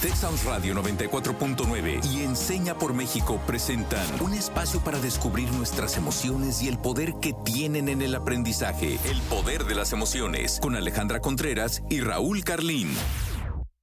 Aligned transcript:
Texas 0.00 0.46
Radio 0.46 0.72
94.9 0.76 2.00
y 2.06 2.24
Enseña 2.24 2.74
por 2.74 2.94
México 2.94 3.38
presentan 3.46 4.06
un 4.24 4.32
espacio 4.32 4.80
para 4.82 4.98
descubrir 4.98 5.52
nuestras 5.52 5.98
emociones 5.98 6.62
y 6.62 6.68
el 6.68 6.78
poder 6.78 7.12
que 7.20 7.34
tienen 7.44 7.90
en 7.90 8.00
el 8.00 8.14
aprendizaje. 8.14 8.96
El 9.04 9.20
poder 9.28 9.64
de 9.64 9.74
las 9.74 9.92
emociones 9.92 10.58
con 10.62 10.74
Alejandra 10.74 11.20
Contreras 11.20 11.82
y 11.90 12.00
Raúl 12.00 12.42
Carlín. 12.44 12.88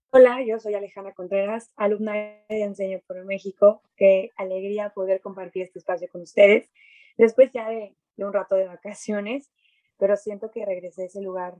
Hola, 0.09 0.43
yo 0.43 0.57
soy 0.59 0.73
Alejandra 0.73 1.13
Contreras, 1.13 1.69
alumna 1.75 2.13
de 2.13 2.63
Enseña 2.63 2.97
por 3.05 3.23
México. 3.23 3.83
Qué 3.95 4.31
alegría 4.37 4.89
poder 4.95 5.21
compartir 5.21 5.61
este 5.61 5.77
espacio 5.77 6.07
con 6.11 6.23
ustedes 6.23 6.67
después 7.19 7.51
ya 7.53 7.69
de, 7.69 7.95
de 8.15 8.25
un 8.25 8.33
rato 8.33 8.55
de 8.55 8.65
vacaciones, 8.65 9.51
pero 9.99 10.17
siento 10.17 10.49
que 10.49 10.65
regresé 10.65 11.03
a 11.03 11.05
ese 11.05 11.21
lugar 11.21 11.53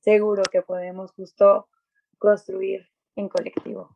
seguro 0.00 0.44
que 0.50 0.62
podemos 0.62 1.12
justo 1.12 1.68
construir 2.16 2.91
en 3.16 3.28
colectivo. 3.28 3.94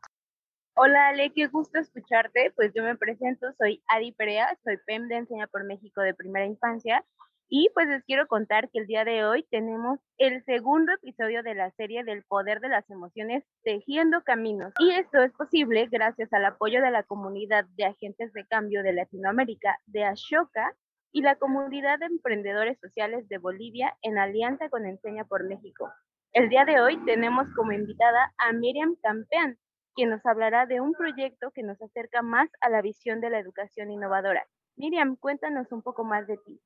Hola 0.74 1.08
Ale, 1.08 1.32
qué 1.32 1.46
gusto 1.46 1.78
escucharte. 1.78 2.52
Pues 2.54 2.72
yo 2.74 2.82
me 2.82 2.96
presento, 2.96 3.46
soy 3.58 3.82
Adi 3.88 4.12
Perea, 4.12 4.58
soy 4.62 4.76
PEM 4.86 5.08
de 5.08 5.16
Enseña 5.16 5.46
por 5.46 5.64
México 5.64 6.02
de 6.02 6.14
primera 6.14 6.44
infancia 6.44 7.04
y 7.48 7.70
pues 7.74 7.86
les 7.86 8.04
quiero 8.04 8.26
contar 8.26 8.70
que 8.70 8.80
el 8.80 8.86
día 8.86 9.04
de 9.04 9.24
hoy 9.24 9.44
tenemos 9.50 10.00
el 10.18 10.44
segundo 10.44 10.92
episodio 10.92 11.42
de 11.42 11.54
la 11.54 11.70
serie 11.72 12.02
del 12.02 12.24
poder 12.24 12.60
de 12.60 12.68
las 12.68 12.88
emociones 12.90 13.44
tejiendo 13.62 14.22
caminos. 14.22 14.72
Y 14.80 14.90
esto 14.90 15.22
es 15.22 15.32
posible 15.32 15.86
gracias 15.90 16.32
al 16.32 16.44
apoyo 16.44 16.82
de 16.82 16.90
la 16.90 17.04
comunidad 17.04 17.64
de 17.76 17.84
agentes 17.84 18.32
de 18.32 18.46
cambio 18.46 18.82
de 18.82 18.92
Latinoamérica 18.92 19.78
de 19.86 20.04
Ashoka 20.04 20.74
y 21.12 21.22
la 21.22 21.36
comunidad 21.36 22.00
de 22.00 22.06
emprendedores 22.06 22.78
sociales 22.80 23.28
de 23.28 23.38
Bolivia 23.38 23.96
en 24.02 24.18
alianza 24.18 24.68
con 24.68 24.84
Enseña 24.84 25.24
por 25.24 25.44
México. 25.44 25.88
El 26.36 26.50
día 26.50 26.66
de 26.66 26.82
hoy 26.82 27.02
tenemos 27.06 27.46
como 27.56 27.72
invitada 27.72 28.30
a 28.36 28.52
Miriam 28.52 28.94
Campeán, 29.02 29.58
quien 29.94 30.10
nos 30.10 30.20
hablará 30.26 30.66
de 30.66 30.82
un 30.82 30.92
proyecto 30.92 31.50
que 31.54 31.62
nos 31.62 31.80
acerca 31.80 32.20
más 32.20 32.50
a 32.60 32.68
la 32.68 32.82
visión 32.82 33.22
de 33.22 33.30
la 33.30 33.38
educación 33.38 33.90
innovadora. 33.90 34.46
Miriam, 34.76 35.16
cuéntanos 35.16 35.72
un 35.72 35.80
poco 35.80 36.04
más 36.04 36.26
de 36.26 36.36
ti. 36.36 36.60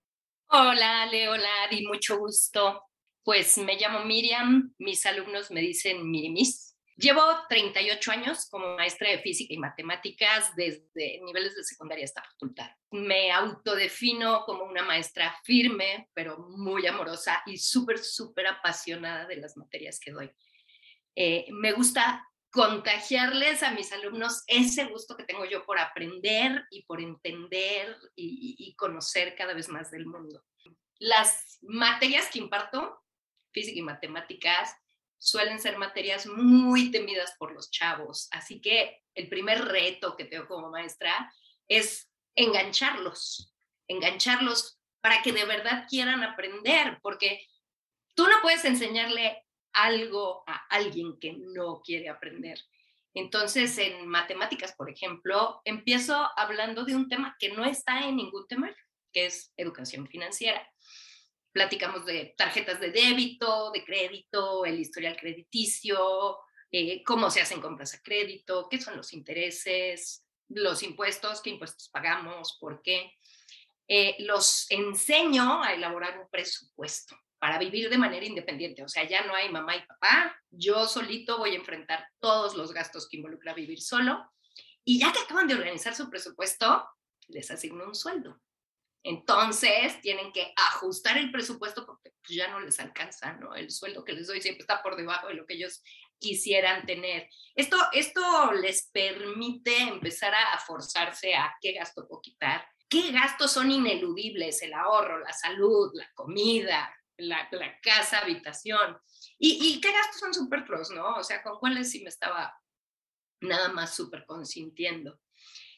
Hola, 0.48 1.02
Ale, 1.02 1.28
hola, 1.28 1.48
Adi, 1.68 1.86
mucho 1.86 2.18
gusto. 2.18 2.82
Pues 3.22 3.58
me 3.58 3.76
llamo 3.76 4.04
Miriam, 4.04 4.74
mis 4.78 5.06
alumnos 5.06 5.52
me 5.52 5.60
dicen 5.60 6.10
Mirimis. 6.10 6.69
Llevo 7.00 7.22
38 7.48 8.10
años 8.10 8.46
como 8.50 8.76
maestra 8.76 9.08
de 9.08 9.20
física 9.20 9.54
y 9.54 9.58
matemáticas 9.58 10.54
desde 10.54 11.18
niveles 11.24 11.56
de 11.56 11.64
secundaria 11.64 12.04
hasta 12.04 12.22
facultad. 12.22 12.68
Me 12.90 13.32
autodefino 13.32 14.44
como 14.44 14.64
una 14.64 14.84
maestra 14.84 15.34
firme, 15.42 16.10
pero 16.12 16.36
muy 16.38 16.86
amorosa 16.86 17.42
y 17.46 17.56
súper, 17.56 17.98
súper 18.00 18.48
apasionada 18.48 19.26
de 19.26 19.36
las 19.36 19.56
materias 19.56 19.98
que 19.98 20.10
doy. 20.10 20.30
Eh, 21.16 21.46
me 21.52 21.72
gusta 21.72 22.22
contagiarles 22.50 23.62
a 23.62 23.70
mis 23.70 23.90
alumnos 23.92 24.42
ese 24.46 24.84
gusto 24.84 25.16
que 25.16 25.24
tengo 25.24 25.46
yo 25.46 25.64
por 25.64 25.78
aprender 25.78 26.66
y 26.70 26.82
por 26.82 27.00
entender 27.00 27.96
y, 28.14 28.56
y 28.58 28.74
conocer 28.74 29.34
cada 29.36 29.54
vez 29.54 29.70
más 29.70 29.90
del 29.90 30.04
mundo. 30.04 30.44
Las 30.98 31.60
materias 31.62 32.28
que 32.30 32.40
imparto, 32.40 33.02
física 33.52 33.78
y 33.78 33.82
matemáticas, 33.82 34.76
suelen 35.20 35.60
ser 35.60 35.76
materias 35.76 36.26
muy 36.26 36.90
temidas 36.90 37.34
por 37.38 37.52
los 37.52 37.70
chavos. 37.70 38.28
Así 38.32 38.60
que 38.60 39.02
el 39.14 39.28
primer 39.28 39.66
reto 39.66 40.16
que 40.16 40.24
tengo 40.24 40.48
como 40.48 40.70
maestra 40.70 41.32
es 41.68 42.10
engancharlos, 42.34 43.54
engancharlos 43.86 44.80
para 45.02 45.22
que 45.22 45.32
de 45.32 45.44
verdad 45.44 45.86
quieran 45.88 46.22
aprender, 46.24 46.98
porque 47.02 47.46
tú 48.14 48.26
no 48.26 48.40
puedes 48.42 48.64
enseñarle 48.64 49.44
algo 49.72 50.42
a 50.46 50.54
alguien 50.70 51.18
que 51.20 51.34
no 51.38 51.82
quiere 51.84 52.08
aprender. 52.08 52.58
Entonces, 53.12 53.76
en 53.78 54.06
matemáticas, 54.06 54.72
por 54.74 54.90
ejemplo, 54.90 55.60
empiezo 55.64 56.30
hablando 56.36 56.84
de 56.84 56.96
un 56.96 57.08
tema 57.08 57.36
que 57.38 57.50
no 57.50 57.64
está 57.64 58.00
en 58.00 58.16
ningún 58.16 58.46
tema, 58.46 58.74
que 59.12 59.26
es 59.26 59.52
educación 59.56 60.06
financiera 60.06 60.66
platicamos 61.52 62.06
de 62.06 62.34
tarjetas 62.36 62.80
de 62.80 62.90
débito, 62.90 63.70
de 63.72 63.84
crédito, 63.84 64.64
el 64.64 64.78
historial 64.78 65.16
crediticio, 65.16 66.38
eh, 66.70 67.02
cómo 67.04 67.30
se 67.30 67.40
hacen 67.40 67.60
compras 67.60 67.94
a 67.94 68.02
crédito, 68.02 68.68
qué 68.70 68.80
son 68.80 68.96
los 68.96 69.12
intereses, 69.12 70.24
los 70.48 70.82
impuestos, 70.82 71.40
qué 71.42 71.50
impuestos 71.50 71.88
pagamos, 71.88 72.56
por 72.60 72.82
qué. 72.82 73.12
Eh, 73.88 74.16
los 74.20 74.70
enseño 74.70 75.62
a 75.62 75.74
elaborar 75.74 76.18
un 76.18 76.28
presupuesto 76.30 77.16
para 77.40 77.58
vivir 77.58 77.88
de 77.90 77.98
manera 77.98 78.24
independiente. 78.24 78.84
O 78.84 78.88
sea, 78.88 79.08
ya 79.08 79.24
no 79.24 79.34
hay 79.34 79.48
mamá 79.50 79.76
y 79.76 79.86
papá, 79.86 80.36
yo 80.50 80.86
solito 80.86 81.38
voy 81.38 81.52
a 81.52 81.58
enfrentar 81.58 82.06
todos 82.20 82.54
los 82.54 82.72
gastos 82.72 83.08
que 83.08 83.16
involucra 83.16 83.54
vivir 83.54 83.80
solo. 83.80 84.30
Y 84.84 85.00
ya 85.00 85.12
que 85.12 85.20
acaban 85.20 85.48
de 85.48 85.54
organizar 85.54 85.94
su 85.94 86.08
presupuesto, 86.08 86.86
les 87.28 87.50
asigno 87.50 87.84
un 87.84 87.94
sueldo. 87.94 88.40
Entonces 89.02 90.00
tienen 90.02 90.32
que 90.32 90.52
ajustar 90.56 91.16
el 91.16 91.30
presupuesto 91.30 91.86
porque 91.86 92.12
pues, 92.22 92.36
ya 92.36 92.48
no 92.48 92.60
les 92.60 92.78
alcanza, 92.80 93.32
¿no? 93.34 93.54
El 93.54 93.70
sueldo 93.70 94.04
que 94.04 94.12
les 94.12 94.26
doy 94.26 94.42
siempre 94.42 94.62
está 94.62 94.82
por 94.82 94.96
debajo 94.96 95.28
de 95.28 95.34
lo 95.34 95.46
que 95.46 95.54
ellos 95.54 95.82
quisieran 96.18 96.84
tener. 96.84 97.28
Esto, 97.54 97.76
esto 97.92 98.52
les 98.52 98.88
permite 98.92 99.76
empezar 99.78 100.34
a 100.34 100.58
forzarse 100.58 101.34
a 101.34 101.54
qué 101.60 101.72
gasto 101.72 102.06
puedo 102.06 102.20
quitar, 102.20 102.66
qué 102.88 103.10
gastos 103.10 103.52
son 103.52 103.70
ineludibles, 103.70 104.60
el 104.62 104.74
ahorro, 104.74 105.18
la 105.20 105.32
salud, 105.32 105.90
la 105.94 106.10
comida, 106.14 106.94
la, 107.16 107.48
casa, 107.82 108.18
habitación, 108.18 108.98
y, 109.38 109.58
y 109.62 109.80
qué 109.80 109.92
gastos 109.92 110.20
son 110.20 110.34
superfluos, 110.34 110.90
¿no? 110.90 111.16
O 111.16 111.24
sea, 111.24 111.42
con 111.42 111.58
cuáles 111.58 111.90
sí 111.90 112.02
me 112.02 112.10
estaba 112.10 112.54
nada 113.40 113.68
más 113.70 113.94
súper 113.94 114.24
consintiendo. 114.26 115.18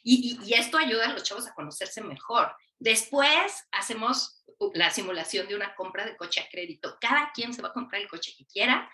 Y, 0.03 0.39
y, 0.44 0.54
esto 0.54 0.78
ayuda 0.78 1.06
a 1.06 1.12
los 1.12 1.22
chavos 1.22 1.47
a 1.47 1.54
conocerse 1.54 2.03
mejor. 2.03 2.53
Después 2.82 3.69
hacemos 3.70 4.43
la 4.75 4.91
simulación 4.91 5.47
de 5.47 5.54
una 5.54 5.72
compra 5.76 6.04
de 6.04 6.16
coche 6.16 6.41
a 6.41 6.48
crédito. 6.48 6.98
Cada 7.00 7.31
quien 7.32 7.54
se 7.54 7.62
va 7.62 7.69
a 7.69 7.72
comprar 7.72 8.03
el 8.03 8.09
coche 8.09 8.34
que 8.37 8.44
quiera 8.44 8.91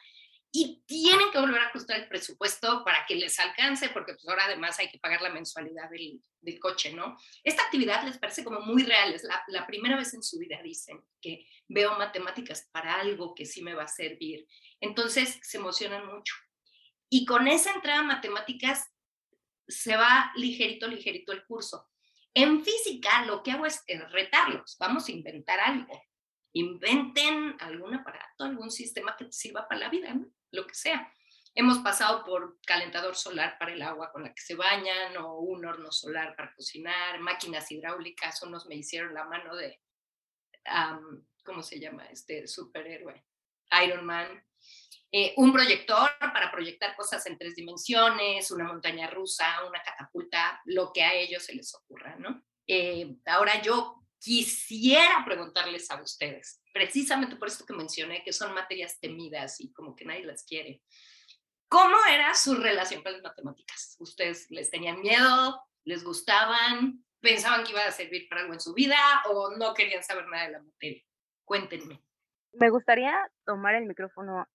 y 0.53 0.83
tienen 0.87 1.31
que 1.33 1.39
volver 1.39 1.63
a 1.63 1.69
ajustar 1.69 1.99
el 2.01 2.07
presupuesto 2.07 2.85
para 2.85 3.07
que 3.07 3.15
les 3.15 3.39
alcance, 3.39 3.89
porque 3.89 4.13
pues 4.13 4.29
ahora 4.29 4.45
además 4.45 4.79
hay 4.79 4.91
que 4.91 4.99
pagar 4.99 5.23
la 5.23 5.31
mensualidad 5.31 5.89
del, 5.89 6.21
coche, 6.61 6.93
¿no? 6.93 7.17
Esta 7.43 7.63
actividad 7.63 8.05
les 8.05 8.19
parece 8.19 8.45
como 8.45 8.61
muy 8.61 8.83
real, 8.83 9.15
es 9.15 9.23
la, 9.25 9.43
la, 9.49 9.67
primera 9.67 9.97
vez 9.97 10.13
en 10.13 10.23
su 10.23 10.39
vida, 10.39 10.61
dicen, 10.63 11.03
que 11.23 11.47
veo 11.67 11.97
matemáticas 11.97 12.69
para 12.71 13.01
algo 13.01 13.35
que 13.35 13.47
sí 13.47 13.63
me 13.63 13.75
va 13.75 13.85
a 13.85 13.89
servir. 13.89 14.47
Entonces 14.81 15.39
se 15.43 15.57
emocionan 15.57 16.07
mucho. 16.07 16.35
Y 17.09 17.25
con 17.25 17.49
esa 17.49 17.73
entrada 17.73 18.01
a 18.01 18.03
matemáticas 18.03 18.91
se 19.67 19.97
va 19.97 20.31
ligerito, 20.37 20.89
ligerito 20.89 21.33
el 21.33 21.47
curso. 21.47 21.89
En 22.41 22.65
física 22.65 23.25
lo 23.25 23.43
que 23.43 23.51
hago 23.51 23.67
es 23.67 23.85
retarlos, 24.13 24.77
vamos 24.79 25.09
a 25.09 25.11
inventar 25.11 25.59
algo. 25.59 26.01
Inventen 26.53 27.57
algún 27.59 27.97
aparato, 27.97 28.45
algún 28.45 28.71
sistema 28.71 29.17
que 29.17 29.25
te 29.25 29.33
sirva 29.33 29.67
para 29.67 29.81
la 29.81 29.89
vida, 29.89 30.17
lo 30.53 30.65
que 30.65 30.75
sea. 30.77 31.13
Hemos 31.53 31.79
pasado 31.79 32.25
por 32.25 32.61
calentador 32.65 33.17
solar 33.17 33.59
para 33.59 33.73
el 33.73 33.83
agua 33.83 34.13
con 34.13 34.23
la 34.23 34.33
que 34.33 34.41
se 34.41 34.55
bañan 34.55 35.17
o 35.17 35.41
un 35.41 35.67
horno 35.67 35.91
solar 35.91 36.37
para 36.37 36.55
cocinar, 36.55 37.19
máquinas 37.19 37.73
hidráulicas, 37.73 38.41
unos 38.45 38.67
me 38.67 38.77
hicieron 38.77 39.15
la 39.15 39.25
mano 39.25 39.57
de, 39.57 39.83
¿cómo 41.45 41.65
se 41.65 41.81
llama? 41.81 42.07
Este 42.07 42.47
superhéroe, 42.47 43.27
Iron 43.85 44.07
Man. 44.07 44.45
Eh, 45.11 45.33
un 45.39 45.53
proyector 45.53 46.11
para 46.19 46.51
proyectar 46.51 46.95
cosas 46.95 47.25
en 47.27 47.39
tres 47.39 47.55
dimensiones, 47.55 48.51
una 48.51 48.65
montaña 48.65 49.09
rusa, 49.09 49.65
una 49.67 49.83
catapulta, 49.83 50.61
lo 50.67 50.93
que 50.93 51.03
a 51.03 51.15
ellos 51.15 51.45
se 51.45 51.55
les 51.55 51.75
ocurra, 51.75 52.17
¿no? 52.17 52.43
Eh, 52.67 53.17
ahora 53.25 53.63
yo 53.63 54.03
quisiera 54.19 55.23
preguntarles 55.25 55.91
a 55.91 56.03
ustedes, 56.03 56.63
precisamente 56.75 57.37
por 57.37 57.49
esto 57.49 57.65
que 57.65 57.73
mencioné, 57.73 58.23
que 58.23 58.35
son 58.35 58.53
materias 58.53 58.99
temidas 59.01 59.61
y 59.61 59.73
como 59.73 59.97
que 59.97 60.05
nadie 60.05 60.25
las 60.25 60.45
quiere. 60.45 60.83
¿Cómo 61.69 61.97
era 62.11 62.35
su 62.35 62.55
relación 62.55 63.03
con 63.03 63.13
las 63.13 63.23
matemáticas? 63.23 63.97
¿Ustedes 64.01 64.51
les 64.51 64.71
tenían 64.71 65.01
miedo? 65.01 65.63
¿Les 65.85 66.05
gustaban? 66.05 67.05
¿Pensaban 67.21 67.65
que 67.65 67.73
iba 67.73 67.85
a 67.85 67.93
servir 67.93 68.29
para 68.29 68.43
algo 68.43 68.55
en 68.55 68.61
su 68.61 68.75
vida 68.75 68.99
o 69.27 69.57
no 69.57 69.73
querían 69.73 70.03
saber 70.03 70.27
nada 70.29 70.45
de 70.45 70.53
la 70.53 70.63
materia? 70.63 71.03
Cuéntenme. 71.45 72.03
Me 72.53 72.71
gustaría 72.71 73.15
tomar 73.45 73.75
el 73.75 73.87
micrófono 73.87 74.47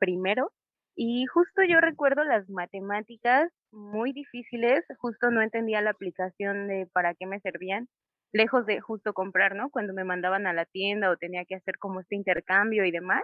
primero. 0.00 0.52
Y 0.96 1.26
justo 1.26 1.62
yo 1.68 1.80
recuerdo 1.80 2.24
las 2.24 2.48
matemáticas 2.50 3.52
muy 3.72 4.12
difíciles, 4.12 4.84
justo 4.98 5.30
no 5.30 5.42
entendía 5.42 5.82
la 5.82 5.90
aplicación 5.90 6.68
de 6.68 6.88
para 6.92 7.14
qué 7.14 7.26
me 7.26 7.40
servían, 7.40 7.88
lejos 8.32 8.66
de 8.66 8.80
justo 8.80 9.14
comprar, 9.14 9.54
¿no? 9.56 9.70
Cuando 9.70 9.94
me 9.94 10.04
mandaban 10.04 10.46
a 10.48 10.52
la 10.52 10.66
tienda 10.66 11.10
o 11.10 11.16
tenía 11.16 11.44
que 11.44 11.56
hacer 11.56 11.78
como 11.78 12.00
este 12.00 12.16
intercambio 12.16 12.84
y 12.84 12.90
demás. 12.90 13.22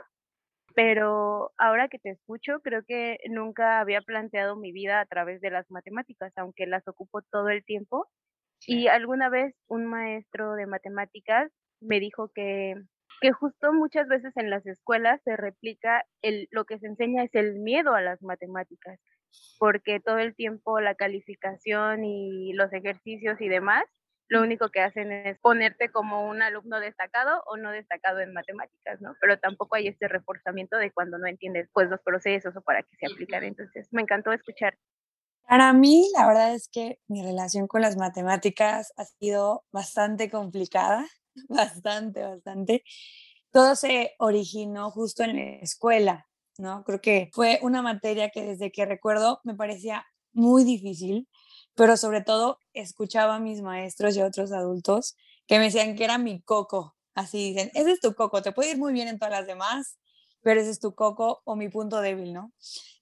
Pero 0.74 1.52
ahora 1.58 1.88
que 1.88 1.98
te 1.98 2.10
escucho, 2.10 2.60
creo 2.62 2.82
que 2.86 3.18
nunca 3.30 3.80
había 3.80 4.02
planteado 4.02 4.56
mi 4.56 4.72
vida 4.72 5.00
a 5.00 5.06
través 5.06 5.40
de 5.40 5.50
las 5.50 5.70
matemáticas, 5.70 6.32
aunque 6.36 6.66
las 6.66 6.86
ocupo 6.88 7.22
todo 7.30 7.48
el 7.48 7.64
tiempo. 7.64 8.08
Y 8.66 8.88
alguna 8.88 9.30
vez 9.30 9.54
un 9.68 9.86
maestro 9.86 10.54
de 10.54 10.66
matemáticas 10.66 11.50
me 11.80 12.00
dijo 12.00 12.30
que 12.34 12.74
que 13.20 13.32
justo 13.32 13.72
muchas 13.72 14.08
veces 14.08 14.36
en 14.36 14.50
las 14.50 14.66
escuelas 14.66 15.20
se 15.24 15.36
replica 15.36 16.04
el, 16.22 16.48
lo 16.50 16.64
que 16.64 16.78
se 16.78 16.86
enseña 16.86 17.24
es 17.24 17.34
el 17.34 17.54
miedo 17.58 17.94
a 17.94 18.00
las 18.00 18.22
matemáticas. 18.22 18.98
porque 19.58 20.00
todo 20.00 20.18
el 20.18 20.34
tiempo 20.34 20.80
la 20.80 20.94
calificación 20.94 22.04
y 22.04 22.52
los 22.54 22.72
ejercicios 22.72 23.40
y 23.40 23.48
demás, 23.48 23.84
lo 24.28 24.42
único 24.42 24.70
que 24.70 24.80
hacen 24.80 25.12
es 25.12 25.38
ponerte 25.38 25.90
como 25.90 26.28
un 26.28 26.42
alumno 26.42 26.80
destacado 26.80 27.42
o 27.46 27.56
no 27.56 27.70
destacado 27.70 28.20
en 28.20 28.32
matemáticas, 28.32 29.00
¿no? 29.00 29.14
Pero 29.20 29.38
tampoco 29.38 29.76
hay 29.76 29.88
este 29.88 30.08
reforzamiento 30.08 30.76
de 30.78 30.90
cuando 30.90 31.18
no 31.18 31.26
entiendes 31.26 31.68
pues 31.72 31.88
los 31.88 32.00
procesos 32.00 32.56
o 32.56 32.60
para 32.62 32.82
qué 32.82 32.96
se 32.96 33.06
aplican. 33.06 33.44
Entonces, 33.44 33.88
me 33.92 34.02
encantó 34.02 34.32
escuchar. 34.32 34.76
Para 35.46 35.72
mí, 35.72 36.10
la 36.16 36.26
verdad 36.26 36.54
es 36.54 36.68
que 36.68 36.98
mi 37.06 37.22
relación 37.22 37.68
con 37.68 37.80
las 37.80 37.96
matemáticas 37.96 38.92
ha 38.96 39.04
sido 39.04 39.64
bastante 39.70 40.28
complicada, 40.28 41.06
bastante, 41.48 42.22
bastante. 42.22 42.84
Todo 43.52 43.76
se 43.76 44.14
originó 44.18 44.90
justo 44.90 45.22
en 45.22 45.36
la 45.36 45.42
escuela. 45.56 46.26
¿no? 46.58 46.84
Creo 46.84 47.00
que 47.00 47.30
fue 47.32 47.58
una 47.62 47.82
materia 47.82 48.30
que 48.30 48.42
desde 48.42 48.72
que 48.72 48.86
recuerdo 48.86 49.40
me 49.44 49.54
parecía 49.54 50.06
muy 50.32 50.64
difícil, 50.64 51.28
pero 51.74 51.96
sobre 51.96 52.22
todo 52.22 52.58
escuchaba 52.72 53.36
a 53.36 53.40
mis 53.40 53.62
maestros 53.62 54.16
y 54.16 54.20
a 54.20 54.26
otros 54.26 54.52
adultos 54.52 55.16
que 55.46 55.58
me 55.58 55.64
decían 55.64 55.96
que 55.96 56.04
era 56.04 56.18
mi 56.18 56.42
coco. 56.42 56.96
Así 57.14 57.52
dicen, 57.52 57.70
ese 57.74 57.92
es 57.92 58.00
tu 58.00 58.14
coco, 58.14 58.42
te 58.42 58.52
puede 58.52 58.72
ir 58.72 58.78
muy 58.78 58.92
bien 58.92 59.08
en 59.08 59.18
todas 59.18 59.32
las 59.32 59.46
demás, 59.46 59.98
pero 60.42 60.60
ese 60.60 60.70
es 60.70 60.80
tu 60.80 60.94
coco 60.94 61.40
o 61.44 61.56
mi 61.56 61.68
punto 61.68 62.00
débil, 62.00 62.32
¿no? 62.32 62.52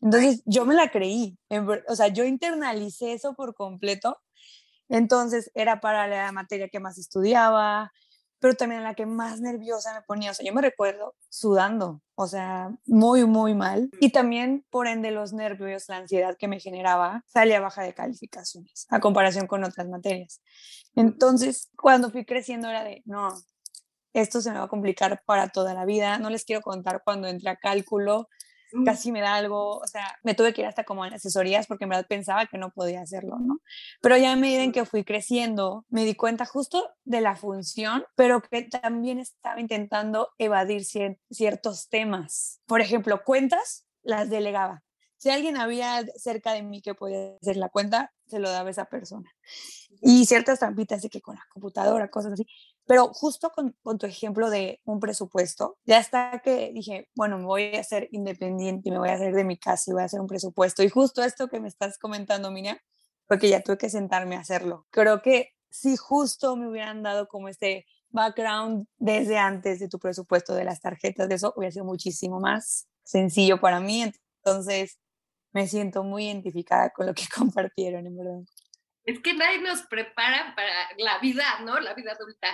Entonces 0.01 0.43
yo 0.47 0.65
me 0.65 0.75
la 0.75 0.91
creí, 0.91 1.37
o 1.89 1.97
sea, 1.97 2.09
yo 2.09 2.25
internalicé 2.25 3.13
eso 3.13 3.35
por 3.35 3.55
completo. 3.55 4.19
Entonces 4.89 5.51
era 5.55 5.81
para 5.81 6.07
la 6.07 6.31
materia 6.31 6.69
que 6.69 6.79
más 6.79 6.99
estudiaba, 6.99 7.93
pero 8.39 8.55
también 8.55 8.83
la 8.83 8.95
que 8.95 9.07
más 9.07 9.41
nerviosa 9.41 9.95
me 9.95 10.03
ponía. 10.03 10.31
O 10.31 10.35
sea, 10.35 10.47
yo 10.47 10.53
me 10.53 10.61
recuerdo 10.61 11.15
sudando, 11.29 12.03
o 12.15 12.27
sea, 12.27 12.71
muy, 12.87 13.25
muy 13.25 13.55
mal. 13.55 13.91
Y 14.01 14.11
también, 14.11 14.65
por 14.71 14.87
ende, 14.87 15.11
los 15.11 15.33
nervios, 15.33 15.89
la 15.89 15.99
ansiedad 15.99 16.37
que 16.39 16.49
me 16.49 16.61
generaba, 16.61 17.25
salía 17.27 17.61
baja 17.61 17.83
de 17.83 17.95
calificaciones 17.95 18.87
a 18.91 19.01
comparación 19.01 19.47
con 19.47 19.65
otras 19.65 19.89
materias. 19.89 20.41
Entonces, 20.95 21.71
cuando 21.77 22.11
fui 22.11 22.25
creciendo 22.25 22.69
era 22.69 22.85
de, 22.85 23.03
no, 23.07 23.29
esto 24.13 24.41
se 24.41 24.51
me 24.51 24.59
va 24.59 24.65
a 24.65 24.69
complicar 24.69 25.23
para 25.27 25.49
toda 25.49 25.75
la 25.75 25.85
vida. 25.85 26.19
No 26.19 26.31
les 26.31 26.45
quiero 26.45 26.63
contar 26.63 27.03
cuando 27.05 27.29
entré 27.29 27.51
a 27.51 27.57
cálculo, 27.57 28.29
casi 28.85 29.13
me 29.13 29.21
da 29.21 29.35
algo, 29.35 29.79
o 29.79 29.87
sea, 29.87 30.19
me 30.23 30.35
tuve 30.35 30.53
que 30.53 30.63
ir 30.63 30.67
hasta 30.67 30.85
como 30.85 31.05
en 31.05 31.15
asesorías 31.15 31.67
porque 31.67 31.85
en 31.85 31.91
verdad 31.91 32.07
pensaba 32.09 32.47
que 32.47 32.59
no 32.59 32.71
podía 32.71 33.03
hacerlo, 33.03 33.39
¿no? 33.39 33.61
Pero 34.01 34.17
ya 34.17 34.33
a 34.33 34.37
medida 34.37 34.63
en 34.63 34.73
que 34.73 34.85
fui 34.85 35.05
creciendo, 35.05 35.85
me 35.89 36.05
di 36.05 36.15
cuenta 36.15 36.45
justo 36.45 36.91
de 37.05 37.21
la 37.21 37.37
función, 37.37 38.05
pero 38.17 38.43
que 38.43 38.63
también 38.63 39.19
estaba 39.19 39.61
intentando 39.61 40.31
evadir 40.39 40.85
ciertos 40.85 41.89
temas. 41.89 42.61
Por 42.67 42.81
ejemplo, 42.81 43.23
cuentas 43.25 43.87
las 44.03 44.31
delegaba. 44.31 44.83
Si 45.17 45.31
alguien 45.31 45.57
había 45.57 46.05
cerca 46.17 46.53
de 46.53 46.63
mí 46.63 46.83
que 46.83 46.95
podía 46.95 47.37
hacer 47.41 47.57
la 47.57 47.71
cuenta, 47.71 48.13
se 48.27 48.39
lo 48.39 48.51
daba 48.51 48.69
esa 48.69 48.85
persona. 48.87 49.31
Y 50.03 50.27
ciertas 50.27 50.59
trampitas 50.59 51.01
de 51.01 51.09
que 51.09 51.23
con 51.23 51.37
la 51.37 51.47
computadora, 51.51 52.09
cosas 52.09 52.33
así, 52.35 52.47
pero 52.87 53.09
justo 53.15 53.51
con, 53.51 53.75
tu 53.99 54.07
ejemplo 54.07 54.51
de 54.51 54.81
un 54.85 55.01
presupuesto, 55.01 55.79
ya 55.85 55.99
hasta 55.99 56.41
que 56.41 56.71
dije, 56.73 57.09
bueno, 57.15 57.39
me 57.39 57.45
voy 57.45 57.77
a 57.77 57.83
ser 57.83 58.09
independiente 58.13 58.89
y 58.89 58.93
me 58.93 58.99
voy 58.99 59.09
a 59.09 59.15
hacer 59.15 59.35
de 59.35 59.45
mi 59.45 59.57
casa 59.57 59.91
y 59.91 59.95
voy 59.95 60.03
a 60.03 60.07
hacer 60.07 60.21
un 60.21 60.27
presupuesto. 60.27 60.83
Y 60.83 60.91
justo 60.91 61.23
esto 61.23 61.49
que 61.49 61.61
me 61.61 61.69
estás 61.69 61.99
comentando, 61.99 62.51
Miriam, 62.51 62.79
porque 63.27 63.49
ya 63.49 63.63
tuve 63.63 63.79
que 63.79 63.89
sentarme 63.89 64.37
a 64.37 64.41
hacerlo. 64.41 64.87
Creo 64.91 65.23
que 65.23 65.53
si 65.71 65.97
justo 65.97 66.57
me 66.57 66.69
hubieran 66.69 67.03
dado 67.03 67.27
como 67.27 67.49
este 67.49 67.87
background 68.11 68.87
desde 68.97 69.39
antes 69.39 69.81
de 69.81 69.89
tu 69.89 69.99
presupuesto 69.99 70.55
de 70.55 70.65
las 70.65 70.81
tarjetas, 70.81 71.29
de 71.29 71.37
eso 71.37 71.55
hubiera 71.57 71.73
sido 71.73 71.87
muchísimo 71.87 72.39
más 72.39 72.87
sencillo 73.03 73.61
para 73.61 73.81
mí. 73.81 74.13
Entonces, 74.45 75.01
me 75.53 75.67
siento 75.69 76.05
muy 76.05 76.27
identificada 76.27 76.91
con 76.91 77.07
lo 77.07 77.15
que 77.15 77.25
compartieron, 77.35 78.07
en 78.07 78.17
verdad. 78.17 78.41
Es 79.05 79.21
que 79.21 79.35
nadie 79.35 79.61
nos 79.61 79.83
prepara 79.83 80.55
para 80.55 80.71
la 80.99 81.19
vida, 81.19 81.45
¿no? 81.65 81.81
La 81.81 81.95
vida 81.95 82.13
adulta 82.13 82.49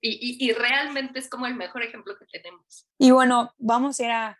y, 0.00 0.52
realmente 0.52 1.18
es 1.18 1.28
como 1.28 1.46
el 1.46 1.54
mejor 1.54 1.82
ejemplo 1.82 2.14
que 2.18 2.26
tenemos. 2.26 2.86
Y 2.98 3.10
bueno, 3.10 3.52
vamos 3.58 3.98
a 3.98 4.04
ir 4.04 4.10
a 4.10 4.38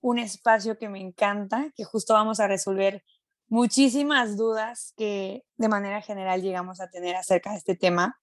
un 0.00 0.18
espacio 0.18 0.78
que 0.78 0.88
me 0.88 1.00
encanta, 1.00 1.70
que 1.76 1.84
justo 1.84 2.14
vamos 2.14 2.40
a 2.40 2.48
resolver 2.48 3.04
muchísimas 3.48 4.36
dudas 4.36 4.92
que 4.96 5.44
de 5.56 5.68
manera 5.68 6.02
general 6.02 6.42
llegamos 6.42 6.80
a 6.80 6.88
tener 6.88 7.16
acerca 7.16 7.50
de 7.50 7.58
este 7.58 7.76
tema. 7.76 8.18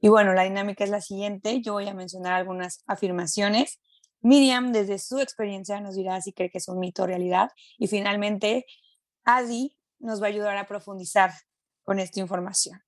Y 0.00 0.08
bueno, 0.08 0.32
la 0.34 0.44
dinámica 0.44 0.84
es 0.84 0.90
la 0.90 1.00
siguiente. 1.00 1.60
Yo 1.60 1.72
voy 1.72 1.88
a 1.88 1.94
mencionar 1.94 2.34
algunas 2.34 2.82
afirmaciones. 2.86 3.80
Miriam, 4.20 4.72
desde 4.72 4.98
su 4.98 5.18
experiencia, 5.20 5.80
nos 5.80 5.96
dirá 5.96 6.20
si 6.20 6.32
cree 6.32 6.50
que 6.50 6.58
es 6.58 6.68
un 6.68 6.78
mito 6.78 7.04
o 7.04 7.06
realidad. 7.06 7.50
Y 7.78 7.88
finalmente, 7.88 8.66
Adi 9.24 9.76
nos 9.98 10.20
va 10.22 10.26
a 10.26 10.30
ayudar 10.30 10.56
a 10.56 10.66
profundizar 10.66 11.32
con 11.82 11.98
esta 11.98 12.20
información. 12.20 12.80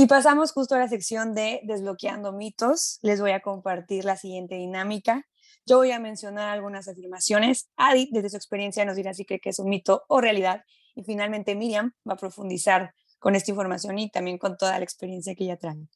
Y 0.00 0.06
pasamos 0.06 0.52
justo 0.52 0.76
a 0.76 0.78
la 0.78 0.86
sección 0.86 1.34
de 1.34 1.60
desbloqueando 1.64 2.30
mitos. 2.30 3.00
Les 3.02 3.20
voy 3.20 3.32
a 3.32 3.40
compartir 3.40 4.04
la 4.04 4.16
siguiente 4.16 4.54
dinámica. 4.54 5.26
Yo 5.66 5.78
voy 5.78 5.90
a 5.90 5.98
mencionar 5.98 6.50
algunas 6.50 6.86
afirmaciones. 6.86 7.68
Adi, 7.74 8.08
desde 8.12 8.30
su 8.30 8.36
experiencia, 8.36 8.84
nos 8.84 8.94
dirá 8.94 9.12
si 9.12 9.24
cree 9.24 9.40
que 9.40 9.50
es 9.50 9.58
un 9.58 9.68
mito 9.68 10.04
o 10.06 10.20
realidad. 10.20 10.62
Y 10.94 11.02
finalmente 11.02 11.56
Miriam 11.56 11.94
va 12.08 12.12
a 12.12 12.16
profundizar 12.16 12.94
con 13.18 13.34
esta 13.34 13.50
información 13.50 13.98
y 13.98 14.08
también 14.08 14.38
con 14.38 14.56
toda 14.56 14.78
la 14.78 14.84
experiencia 14.84 15.34
que 15.34 15.42
ella 15.42 15.56
trae. 15.56 15.88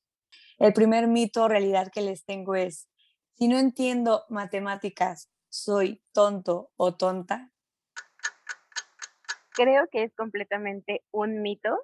El 0.59 0.73
primer 0.73 1.07
mito 1.07 1.45
o 1.45 1.49
realidad 1.49 1.93
que 1.95 2.01
les 2.01 2.25
tengo 2.25 2.57
es, 2.57 2.89
si 3.39 3.47
no 3.47 3.57
entiendo 3.57 4.25
matemáticas, 4.29 5.31
soy 5.49 6.03
tonto 6.11 6.73
o 6.75 6.97
tonta. 6.97 7.53
Creo 9.53 9.87
que 9.93 10.03
es 10.03 10.13
completamente 10.17 11.05
un 11.13 11.41
mito 11.41 11.79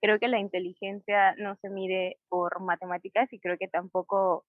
creo 0.00 0.18
que 0.18 0.28
la 0.28 0.38
inteligencia 0.38 1.34
no 1.36 1.56
se 1.56 1.70
mide 1.70 2.18
por 2.28 2.60
matemáticas 2.60 3.32
y 3.32 3.40
creo 3.40 3.58
que 3.58 3.68
tampoco, 3.68 4.44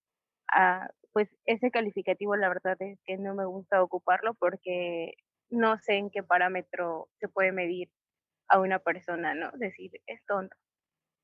ah, 0.51 0.89
pues 1.11 1.29
ese 1.45 1.71
calificativo 1.71 2.35
la 2.35 2.49
verdad 2.49 2.77
es 2.81 2.99
que 3.05 3.17
no 3.17 3.33
me 3.33 3.45
gusta 3.45 3.81
ocuparlo 3.81 4.33
porque 4.35 5.15
no 5.49 5.77
sé 5.79 5.95
en 5.95 6.09
qué 6.11 6.23
parámetro 6.23 7.09
se 7.19 7.27
puede 7.27 7.51
medir 7.51 7.89
a 8.47 8.59
una 8.59 8.79
persona, 8.79 9.33
¿no? 9.33 9.51
Decir, 9.53 9.91
es 10.07 10.23
tonto. 10.25 10.55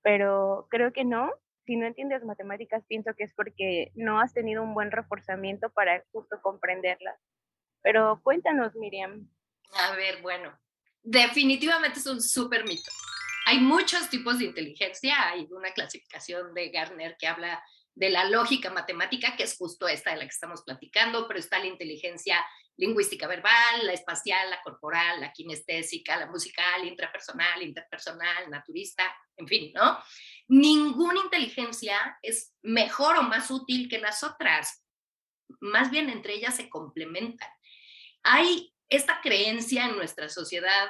Pero 0.01 0.67
creo 0.69 0.93
que 0.93 1.03
no. 1.03 1.31
Si 1.65 1.75
no 1.75 1.87
entiendes 1.87 2.23
matemáticas, 2.23 2.83
pienso 2.87 3.15
que 3.15 3.23
es 3.23 3.33
porque 3.33 3.91
no 3.95 4.19
has 4.19 4.33
tenido 4.33 4.61
un 4.61 4.75
buen 4.75 4.91
reforzamiento 4.91 5.71
para 5.71 6.03
justo 6.11 6.39
comprenderlas. 6.43 7.19
Pero 7.81 8.21
cuéntanos, 8.23 8.75
Miriam. 8.75 9.27
A 9.73 9.95
ver, 9.95 10.21
bueno, 10.21 10.55
definitivamente 11.01 11.99
es 11.99 12.05
un 12.05 12.21
súper 12.21 12.63
mito. 12.65 12.91
Hay 13.45 13.59
muchos 13.59 14.09
tipos 14.09 14.39
de 14.39 14.45
inteligencia, 14.45 15.29
hay 15.29 15.47
una 15.51 15.71
clasificación 15.71 16.53
de 16.53 16.69
Garner 16.69 17.15
que 17.17 17.27
habla 17.27 17.63
de 17.93 18.09
la 18.09 18.25
lógica 18.25 18.71
matemática, 18.71 19.35
que 19.37 19.43
es 19.43 19.55
justo 19.55 19.87
esta 19.87 20.11
de 20.11 20.17
la 20.17 20.23
que 20.23 20.33
estamos 20.33 20.63
platicando, 20.63 21.27
pero 21.27 21.39
está 21.39 21.59
la 21.59 21.67
inteligencia 21.67 22.43
lingüística 22.77 23.27
verbal, 23.27 23.85
la 23.85 23.93
espacial, 23.93 24.49
la 24.49 24.61
corporal, 24.61 25.21
la 25.21 25.31
kinestésica, 25.31 26.17
la 26.17 26.25
musical, 26.25 26.85
intrapersonal, 26.85 27.61
interpersonal, 27.61 28.49
naturista, 28.49 29.15
en 29.37 29.47
fin, 29.47 29.71
¿no? 29.73 29.97
Ninguna 30.47 31.21
inteligencia 31.21 32.17
es 32.21 32.53
mejor 32.63 33.17
o 33.17 33.23
más 33.23 33.49
útil 33.51 33.87
que 33.87 33.99
las 33.99 34.23
otras. 34.23 34.83
Más 35.61 35.91
bien 35.91 36.09
entre 36.09 36.33
ellas 36.33 36.57
se 36.57 36.67
complementan. 36.67 37.49
Hay 38.23 38.73
esta 38.89 39.21
creencia 39.21 39.85
en 39.85 39.95
nuestra 39.95 40.29
sociedad 40.29 40.89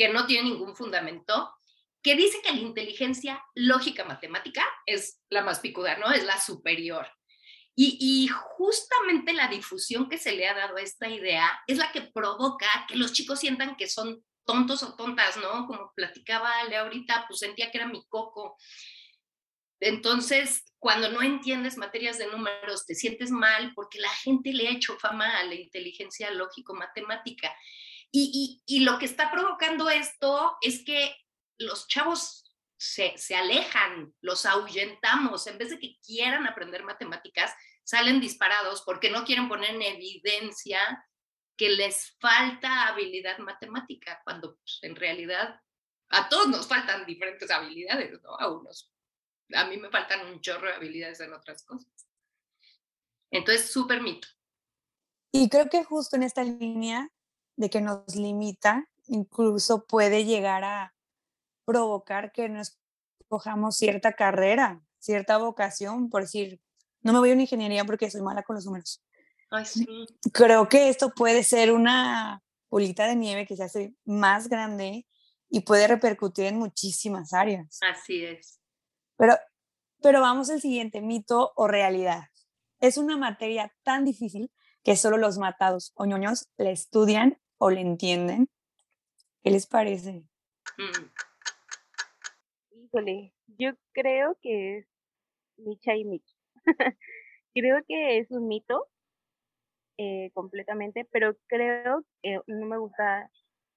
que 0.00 0.08
no 0.08 0.24
tiene 0.24 0.48
ningún 0.48 0.74
fundamento, 0.74 1.52
que 2.02 2.16
dice 2.16 2.40
que 2.42 2.52
la 2.52 2.60
inteligencia 2.60 3.44
lógica 3.54 4.02
matemática 4.06 4.64
es 4.86 5.20
la 5.28 5.42
más 5.42 5.60
picuda, 5.60 5.98
¿no? 5.98 6.10
Es 6.10 6.24
la 6.24 6.40
superior. 6.40 7.06
Y, 7.76 8.26
justamente 8.56 9.34
la 9.34 9.48
difusión 9.48 10.08
que 10.08 10.16
se 10.16 10.32
le 10.32 10.48
ha 10.48 10.54
dado 10.54 10.78
a 10.78 10.80
esta 10.80 11.06
idea 11.06 11.50
es 11.66 11.76
la 11.76 11.92
que 11.92 12.00
provoca 12.00 12.86
que 12.88 12.96
los 12.96 13.12
chicos 13.12 13.40
sientan 13.40 13.76
que 13.76 13.88
son 13.88 14.24
tontos 14.46 14.82
o 14.82 14.96
tontas, 14.96 15.36
¿no? 15.36 15.66
Como 15.66 15.92
platicaba 15.94 16.60
Ale 16.60 16.78
ahorita, 16.78 17.26
pues 17.28 17.40
sentía 17.40 17.70
que 17.70 17.76
era 17.76 17.86
mi 17.86 18.02
coco. 18.08 18.56
Entonces, 19.80 20.64
cuando 20.78 21.10
no 21.10 21.20
entiendes 21.20 21.76
materias 21.76 22.16
de 22.16 22.26
números, 22.26 22.86
te 22.86 22.94
sientes 22.94 23.30
mal 23.30 23.74
porque 23.74 24.00
la 24.00 24.10
gente 24.10 24.54
le 24.54 24.66
ha 24.66 24.72
hecho 24.72 24.98
fama 24.98 25.38
a 25.38 25.44
la 25.44 25.56
inteligencia 25.56 26.30
lógico-matemática. 26.30 27.54
Y, 28.12 28.80
lo 28.84 28.98
que 28.98 29.04
está 29.04 29.30
provocando 29.30 29.88
esto 29.88 30.56
es 30.62 30.84
que 30.84 31.14
los 31.58 31.86
chavos 31.86 32.52
se, 32.76 33.16
se, 33.16 33.36
alejan, 33.36 34.12
los 34.20 34.46
ahuyentamos, 34.46 35.46
en 35.46 35.58
vez 35.58 35.70
de 35.70 35.78
que 35.78 35.98
quieran 36.04 36.46
aprender 36.46 36.82
matemáticas, 36.82 37.54
salen 37.84 38.20
disparados 38.20 38.82
porque 38.82 39.10
no 39.10 39.24
quieren 39.24 39.48
poner 39.48 39.74
en 39.74 39.82
evidencia 39.82 40.80
que 41.56 41.68
les 41.68 42.16
falta 42.18 42.88
habilidad 42.88 43.38
matemática, 43.38 44.20
cuando 44.24 44.56
pues, 44.56 44.78
en 44.82 44.96
realidad 44.96 45.60
a 46.08 46.28
todos 46.28 46.48
nos 46.48 46.66
faltan 46.66 47.06
diferentes 47.06 47.50
habilidades, 47.50 48.20
¿no? 48.22 48.34
A 48.36 48.50
unos. 48.50 48.90
A 49.54 49.66
mí 49.66 49.76
me 49.76 49.90
faltan 49.90 50.26
un 50.26 50.40
chorro 50.40 50.68
de 50.68 50.74
habilidades 50.74 51.20
en 51.20 51.32
otras 51.32 51.64
cosas. 51.64 52.08
Entonces, 53.30 53.70
súper 53.70 54.00
mito. 54.00 54.26
Y 55.32 55.48
creo 55.48 55.68
que 55.68 55.84
justo 55.84 56.16
en 56.16 56.24
esta 56.24 56.42
línea 56.42 57.10
de 57.60 57.68
que 57.68 57.82
nos 57.82 58.16
limita 58.16 58.88
incluso 59.06 59.84
puede 59.84 60.24
llegar 60.24 60.64
a 60.64 60.94
provocar 61.66 62.32
que 62.32 62.48
no 62.48 62.62
escojamos 62.62 63.76
cierta 63.76 64.14
carrera, 64.14 64.80
cierta 64.98 65.36
vocación, 65.36 66.08
por 66.08 66.22
decir, 66.22 66.58
no 67.02 67.12
me 67.12 67.18
voy 67.18 67.30
a 67.30 67.32
una 67.34 67.42
ingeniería 67.42 67.84
porque 67.84 68.10
soy 68.10 68.22
mala 68.22 68.42
con 68.44 68.56
los 68.56 68.64
números. 68.64 69.04
Creo 70.32 70.68
que 70.68 70.88
esto 70.88 71.10
puede 71.10 71.42
ser 71.42 71.72
una 71.72 72.42
bolita 72.70 73.06
de 73.06 73.16
nieve 73.16 73.46
que 73.46 73.56
se 73.56 73.64
hace 73.64 73.94
más 74.04 74.48
grande 74.48 75.06
y 75.50 75.60
puede 75.60 75.86
repercutir 75.86 76.46
en 76.46 76.58
muchísimas 76.58 77.34
áreas. 77.34 77.78
Así 77.82 78.24
es. 78.24 78.58
Pero, 79.18 79.36
pero 80.00 80.22
vamos 80.22 80.48
al 80.48 80.62
siguiente, 80.62 81.02
mito 81.02 81.52
o 81.56 81.68
realidad. 81.68 82.28
Es 82.78 82.96
una 82.96 83.18
materia 83.18 83.70
tan 83.82 84.06
difícil 84.06 84.50
que 84.82 84.96
solo 84.96 85.18
los 85.18 85.36
matados 85.36 85.92
o 85.94 86.06
ñoños 86.06 86.48
le 86.56 86.72
estudian 86.72 87.39
o 87.60 87.70
le 87.70 87.80
entienden. 87.80 88.48
¿Qué 89.42 89.50
les 89.50 89.66
parece? 89.66 90.24
Mm. 90.78 91.10
Híjole, 92.84 93.34
yo 93.46 93.72
creo 93.92 94.36
que 94.40 94.78
es 94.78 94.86
Micha 95.58 95.94
y 95.94 96.04
Micha. 96.04 96.34
creo 97.54 97.78
que 97.86 98.18
es 98.18 98.30
un 98.30 98.48
mito 98.48 98.86
eh, 99.98 100.30
completamente, 100.32 101.06
pero 101.12 101.36
creo 101.46 102.04
que 102.22 102.40
no 102.46 102.66
me 102.66 102.78
gusta 102.78 103.30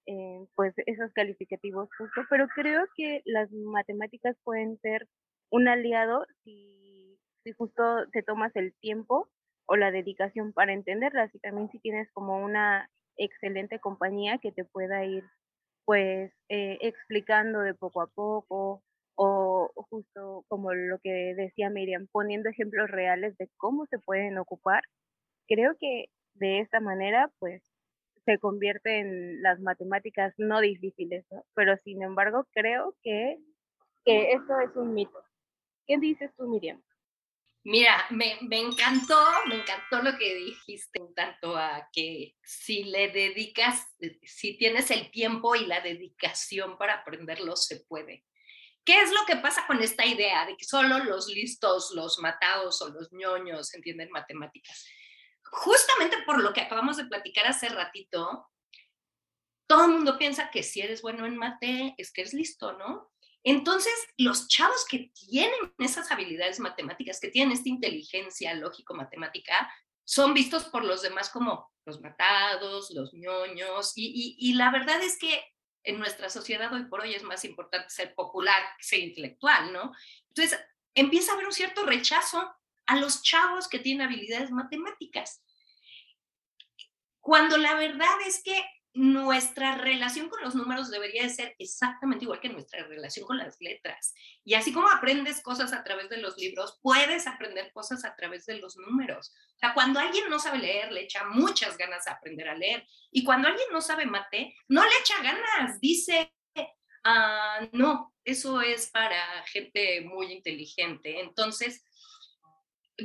eh, 0.06 0.46
pues 0.54 0.74
esos 0.86 1.12
calificativos 1.12 1.88
justo, 1.98 2.22
pero 2.30 2.48
creo 2.54 2.86
que 2.96 3.20
las 3.26 3.50
matemáticas 3.52 4.36
pueden 4.44 4.78
ser 4.80 5.08
un 5.50 5.68
aliado 5.68 6.26
si, 6.42 7.18
si 7.42 7.52
justo 7.52 7.82
te 8.12 8.22
tomas 8.22 8.54
el 8.56 8.74
tiempo 8.80 9.28
o 9.66 9.76
la 9.76 9.90
dedicación 9.90 10.52
para 10.52 10.72
entenderlas 10.72 11.34
y 11.34 11.38
también 11.38 11.70
si 11.70 11.78
tienes 11.78 12.10
como 12.12 12.42
una 12.42 12.90
excelente 13.16 13.78
compañía 13.78 14.38
que 14.38 14.52
te 14.52 14.64
pueda 14.64 15.04
ir 15.04 15.24
pues 15.84 16.32
eh, 16.48 16.78
explicando 16.80 17.60
de 17.60 17.74
poco 17.74 18.00
a 18.00 18.06
poco 18.06 18.82
o 19.16 19.70
justo 19.90 20.44
como 20.48 20.72
lo 20.74 20.98
que 20.98 21.34
decía 21.36 21.70
Miriam, 21.70 22.08
poniendo 22.10 22.48
ejemplos 22.48 22.90
reales 22.90 23.36
de 23.38 23.48
cómo 23.56 23.86
se 23.86 23.98
pueden 23.98 24.38
ocupar, 24.38 24.82
creo 25.46 25.76
que 25.78 26.06
de 26.34 26.60
esta 26.60 26.80
manera 26.80 27.30
pues 27.38 27.62
se 28.24 28.38
convierte 28.38 29.00
en 29.00 29.42
las 29.42 29.60
matemáticas 29.60 30.34
no 30.38 30.60
difíciles, 30.60 31.26
pero 31.54 31.76
sin 31.84 32.02
embargo 32.02 32.46
creo 32.52 32.94
que, 33.02 33.38
que 34.04 34.32
esto 34.32 34.58
es 34.60 34.74
un 34.76 34.94
mito. 34.94 35.22
¿Qué 35.86 35.98
dices 35.98 36.30
tú, 36.36 36.48
Miriam? 36.48 36.80
Mira, 37.66 38.04
me, 38.10 38.36
me, 38.42 38.60
encantó, 38.60 39.18
me 39.48 39.54
encantó 39.54 40.02
lo 40.02 40.18
que 40.18 40.34
dijiste 40.34 40.98
en 40.98 41.14
tanto 41.14 41.56
a 41.56 41.88
que 41.92 42.36
si 42.42 42.84
le 42.84 43.08
dedicas, 43.08 43.86
si 44.22 44.58
tienes 44.58 44.90
el 44.90 45.10
tiempo 45.10 45.54
y 45.56 45.64
la 45.64 45.80
dedicación 45.80 46.76
para 46.76 46.96
aprenderlo, 46.96 47.56
se 47.56 47.80
puede. 47.88 48.26
¿Qué 48.84 49.00
es 49.00 49.10
lo 49.12 49.24
que 49.26 49.36
pasa 49.36 49.66
con 49.66 49.82
esta 49.82 50.04
idea 50.04 50.44
de 50.44 50.58
que 50.58 50.64
solo 50.66 50.98
los 50.98 51.26
listos, 51.28 51.90
los 51.94 52.18
matados 52.18 52.82
o 52.82 52.90
los 52.90 53.10
ñoños 53.12 53.72
entienden 53.72 54.10
matemáticas? 54.10 54.86
Justamente 55.50 56.18
por 56.26 56.42
lo 56.42 56.52
que 56.52 56.60
acabamos 56.60 56.98
de 56.98 57.06
platicar 57.06 57.46
hace 57.46 57.70
ratito, 57.70 58.46
todo 59.66 59.86
el 59.86 59.92
mundo 59.92 60.18
piensa 60.18 60.50
que 60.50 60.62
si 60.62 60.82
eres 60.82 61.00
bueno 61.00 61.24
en 61.24 61.38
mate, 61.38 61.94
es 61.96 62.12
que 62.12 62.20
eres 62.20 62.34
listo, 62.34 62.74
¿no? 62.74 63.10
Entonces, 63.44 63.92
los 64.16 64.48
chavos 64.48 64.86
que 64.88 65.12
tienen 65.14 65.74
esas 65.78 66.10
habilidades 66.10 66.58
matemáticas, 66.60 67.20
que 67.20 67.28
tienen 67.28 67.52
esta 67.52 67.68
inteligencia 67.68 68.54
lógico-matemática, 68.54 69.70
son 70.04 70.32
vistos 70.32 70.64
por 70.64 70.82
los 70.82 71.02
demás 71.02 71.28
como 71.28 71.70
los 71.84 72.00
matados, 72.00 72.90
los 72.90 73.12
ñoños, 73.12 73.92
y, 73.96 74.54
la 74.54 74.70
verdad 74.70 75.02
es 75.02 75.18
que 75.18 75.44
en 75.82 75.98
nuestra 75.98 76.30
sociedad 76.30 76.72
hoy 76.72 76.86
por 76.86 77.02
hoy 77.02 77.14
es 77.14 77.22
más 77.22 77.44
importante 77.44 77.90
ser 77.90 78.14
popular 78.14 78.62
que 78.78 78.84
ser 78.84 79.00
intelectual, 79.00 79.70
¿no? 79.70 79.92
Entonces, 80.28 80.58
empieza 80.94 81.32
a 81.32 81.34
haber 81.34 81.46
un 81.46 81.52
cierto 81.52 81.84
rechazo 81.84 82.50
a 82.86 82.96
los 82.96 83.22
chavos 83.22 83.68
que 83.68 83.78
tienen 83.78 84.06
habilidades 84.06 84.50
matemáticas. 84.50 85.42
Cuando 87.20 87.58
la 87.58 87.74
verdad 87.74 88.20
es 88.26 88.42
que 88.42 88.64
nuestra 88.94 89.76
relación 89.76 90.28
con 90.28 90.40
los 90.40 90.54
números 90.54 90.88
debería 90.88 91.24
de 91.24 91.28
ser 91.28 91.56
exactamente 91.58 92.24
igual 92.24 92.40
que 92.40 92.48
nuestra 92.48 92.86
relación 92.86 93.26
con 93.26 93.38
las 93.38 93.56
letras. 93.60 94.14
Y 94.44 94.54
así 94.54 94.72
como 94.72 94.88
aprendes 94.88 95.42
cosas 95.42 95.72
a 95.72 95.82
través 95.82 96.08
de 96.08 96.18
los 96.18 96.36
libros, 96.38 96.78
puedes 96.80 97.26
aprender 97.26 97.72
cosas 97.72 98.04
a 98.04 98.14
través 98.14 98.46
de 98.46 98.58
los 98.58 98.76
números. 98.76 99.34
O 99.56 99.58
sea, 99.58 99.74
cuando 99.74 99.98
alguien 99.98 100.30
no 100.30 100.38
sabe 100.38 100.58
leer, 100.58 100.92
le 100.92 101.02
echa 101.02 101.24
muchas 101.24 101.76
ganas 101.76 102.06
a 102.06 102.12
aprender 102.12 102.48
a 102.48 102.54
leer. 102.54 102.86
Y 103.10 103.24
cuando 103.24 103.48
alguien 103.48 103.66
no 103.72 103.80
sabe 103.80 104.06
mate, 104.06 104.54
no 104.68 104.84
le 104.84 104.96
echa 105.00 105.20
ganas, 105.22 105.80
dice, 105.80 106.32
ah, 107.02 107.68
no, 107.72 108.14
eso 108.24 108.60
es 108.60 108.90
para 108.90 109.42
gente 109.46 110.02
muy 110.02 110.32
inteligente. 110.32 111.18
Entonces, 111.18 111.84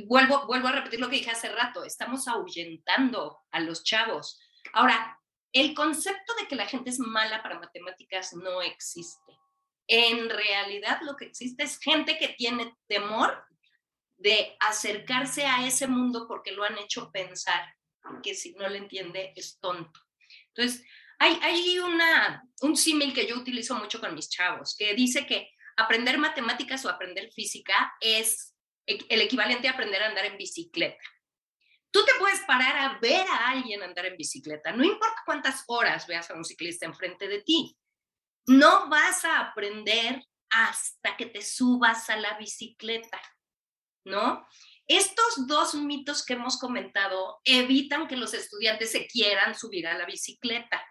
vuelvo, 0.06 0.46
vuelvo 0.46 0.68
a 0.68 0.72
repetir 0.72 1.00
lo 1.00 1.10
que 1.10 1.16
dije 1.16 1.32
hace 1.32 1.48
rato, 1.48 1.84
estamos 1.84 2.28
ahuyentando 2.28 3.40
a 3.50 3.58
los 3.58 3.82
chavos. 3.82 4.38
Ahora, 4.72 5.19
el 5.52 5.74
concepto 5.74 6.34
de 6.34 6.46
que 6.46 6.56
la 6.56 6.66
gente 6.66 6.90
es 6.90 6.98
mala 6.98 7.42
para 7.42 7.58
matemáticas 7.58 8.32
no 8.34 8.62
existe. 8.62 9.32
En 9.86 10.28
realidad 10.30 11.00
lo 11.02 11.16
que 11.16 11.24
existe 11.24 11.64
es 11.64 11.78
gente 11.78 12.18
que 12.18 12.28
tiene 12.28 12.74
temor 12.86 13.44
de 14.16 14.56
acercarse 14.60 15.46
a 15.46 15.66
ese 15.66 15.88
mundo 15.88 16.26
porque 16.28 16.52
lo 16.52 16.62
han 16.62 16.78
hecho 16.78 17.10
pensar 17.10 17.74
que 18.22 18.34
si 18.34 18.52
no 18.52 18.68
le 18.68 18.78
entiende 18.78 19.32
es 19.34 19.58
tonto. 19.58 19.98
Entonces, 20.54 20.84
hay, 21.18 21.78
un 22.62 22.76
símil 22.76 23.12
que 23.12 23.26
yo 23.26 23.36
utilizo 23.36 23.74
mucho 23.74 24.00
con 24.00 24.14
mis 24.14 24.30
chavos, 24.30 24.74
que 24.76 24.94
dice 24.94 25.26
que 25.26 25.50
aprender 25.76 26.18
matemáticas 26.18 26.84
o 26.84 26.88
aprender 26.88 27.30
física 27.32 27.94
es 28.00 28.54
el 28.86 29.20
equivalente 29.20 29.68
a 29.68 29.72
aprender 29.72 30.02
a 30.02 30.08
andar 30.08 30.24
en 30.24 30.38
bicicleta. 30.38 31.02
Tú 31.90 32.04
te 32.04 32.12
puedes 32.18 32.40
parar 32.40 32.76
a 32.76 32.98
ver 33.00 33.26
a 33.26 33.50
alguien 33.50 33.82
andar 33.82 34.06
en 34.06 34.16
bicicleta, 34.16 34.72
no 34.72 34.84
importa 34.84 35.22
cuántas 35.24 35.64
horas 35.66 36.06
veas 36.06 36.30
a 36.30 36.34
un 36.34 36.44
ciclista 36.44 36.86
enfrente 36.86 37.26
de 37.26 37.42
ti. 37.42 37.76
No 38.46 38.88
vas 38.88 39.24
a 39.24 39.40
aprender 39.40 40.24
hasta 40.50 41.16
que 41.16 41.26
te 41.26 41.42
subas 41.42 42.10
a 42.10 42.16
la 42.16 42.36
bicicleta, 42.38 43.20
¿no? 44.04 44.46
Estos 44.86 45.46
dos 45.46 45.74
mitos 45.74 46.24
que 46.24 46.32
hemos 46.32 46.58
comentado 46.58 47.40
evitan 47.44 48.08
que 48.08 48.16
los 48.16 48.34
estudiantes 48.34 48.90
se 48.90 49.06
quieran 49.06 49.54
subir 49.54 49.86
a 49.86 49.96
la 49.96 50.04
bicicleta. 50.04 50.84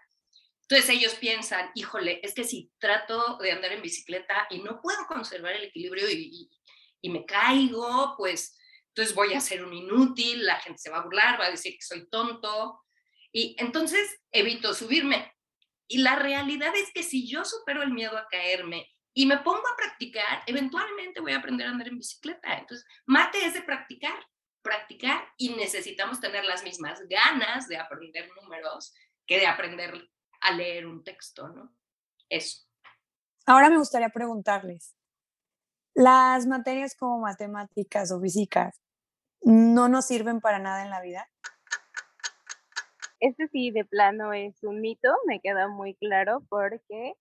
Entonces 0.62 0.88
ellos 0.96 1.14
piensan, 1.16 1.70
híjole, 1.74 2.20
es 2.22 2.32
que 2.32 2.44
si 2.44 2.70
trato 2.78 3.36
de 3.38 3.52
andar 3.52 3.72
en 3.72 3.82
bicicleta 3.82 4.46
y 4.50 4.60
no 4.60 4.80
puedo 4.80 5.04
conservar 5.06 5.52
el 5.52 5.64
equilibrio 5.64 6.08
y, 6.08 6.50
y 7.02 7.10
me 7.10 7.26
caigo, 7.26 8.14
pues 8.16 8.56
entonces 8.90 9.14
voy 9.14 9.34
a 9.34 9.40
ser 9.40 9.64
un 9.64 9.72
inútil, 9.72 10.44
la 10.44 10.56
gente 10.56 10.78
se 10.78 10.90
va 10.90 10.98
a 10.98 11.04
burlar, 11.04 11.40
va 11.40 11.46
a 11.46 11.50
decir 11.50 11.74
que 11.74 11.82
soy 11.82 12.08
tonto. 12.08 12.80
Y 13.32 13.56
entonces 13.58 14.20
evito 14.32 14.74
subirme. 14.74 15.32
Y 15.86 15.98
la 15.98 16.16
realidad 16.16 16.74
es 16.74 16.90
que 16.92 17.02
si 17.02 17.28
yo 17.28 17.44
supero 17.44 17.82
el 17.82 17.92
miedo 17.92 18.16
a 18.18 18.26
caerme 18.28 18.88
y 19.14 19.26
me 19.26 19.38
pongo 19.38 19.62
a 19.66 19.76
practicar, 19.76 20.42
eventualmente 20.46 21.20
voy 21.20 21.32
a 21.32 21.38
aprender 21.38 21.66
a 21.66 21.70
andar 21.70 21.88
en 21.88 21.98
bicicleta. 21.98 22.58
Entonces, 22.58 22.86
mate 23.06 23.44
es 23.44 23.54
de 23.54 23.62
practicar, 23.62 24.14
practicar 24.62 25.28
y 25.36 25.50
necesitamos 25.50 26.20
tener 26.20 26.44
las 26.44 26.64
mismas 26.64 27.00
ganas 27.08 27.68
de 27.68 27.76
aprender 27.76 28.28
números 28.40 28.92
que 29.26 29.38
de 29.38 29.46
aprender 29.46 30.08
a 30.40 30.52
leer 30.52 30.86
un 30.86 31.04
texto, 31.04 31.48
¿no? 31.48 31.72
Eso. 32.28 32.66
Ahora 33.46 33.70
me 33.70 33.78
gustaría 33.78 34.08
preguntarles, 34.10 34.94
las 35.94 36.46
materias 36.46 36.94
como 36.96 37.20
matemáticas 37.20 38.12
o 38.12 38.20
físicas 38.20 38.79
no 39.42 39.88
nos 39.88 40.06
sirven 40.06 40.40
para 40.40 40.58
nada 40.58 40.82
en 40.82 40.90
la 40.90 41.00
vida. 41.00 41.28
Este 43.20 43.48
sí, 43.48 43.70
de 43.70 43.84
plano 43.84 44.32
es 44.32 44.62
un 44.62 44.80
mito, 44.80 45.08
me 45.26 45.40
queda 45.40 45.68
muy 45.68 45.94
claro, 45.96 46.42
porque 46.48 47.14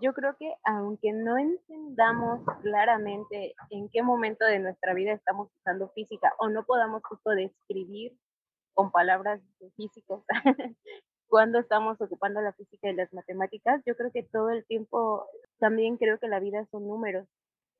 yo 0.00 0.12
creo 0.12 0.36
que 0.38 0.54
aunque 0.64 1.12
no 1.12 1.36
entendamos 1.38 2.40
claramente 2.62 3.54
en 3.70 3.88
qué 3.88 4.02
momento 4.02 4.44
de 4.44 4.60
nuestra 4.60 4.94
vida 4.94 5.12
estamos 5.12 5.48
usando 5.58 5.88
física 5.90 6.32
o 6.38 6.48
no 6.48 6.64
podamos 6.64 7.02
justo 7.02 7.30
describir 7.30 8.16
con 8.74 8.92
palabras 8.92 9.40
de 9.58 9.70
físicos 9.72 10.22
cuando 11.26 11.58
estamos 11.58 12.00
ocupando 12.00 12.40
la 12.40 12.52
física 12.52 12.88
y 12.88 12.94
las 12.94 13.12
matemáticas, 13.12 13.82
yo 13.84 13.96
creo 13.96 14.12
que 14.12 14.22
todo 14.22 14.50
el 14.50 14.64
tiempo 14.66 15.26
también 15.58 15.96
creo 15.96 16.18
que 16.20 16.28
la 16.28 16.38
vida 16.38 16.64
son 16.70 16.86
números 16.86 17.26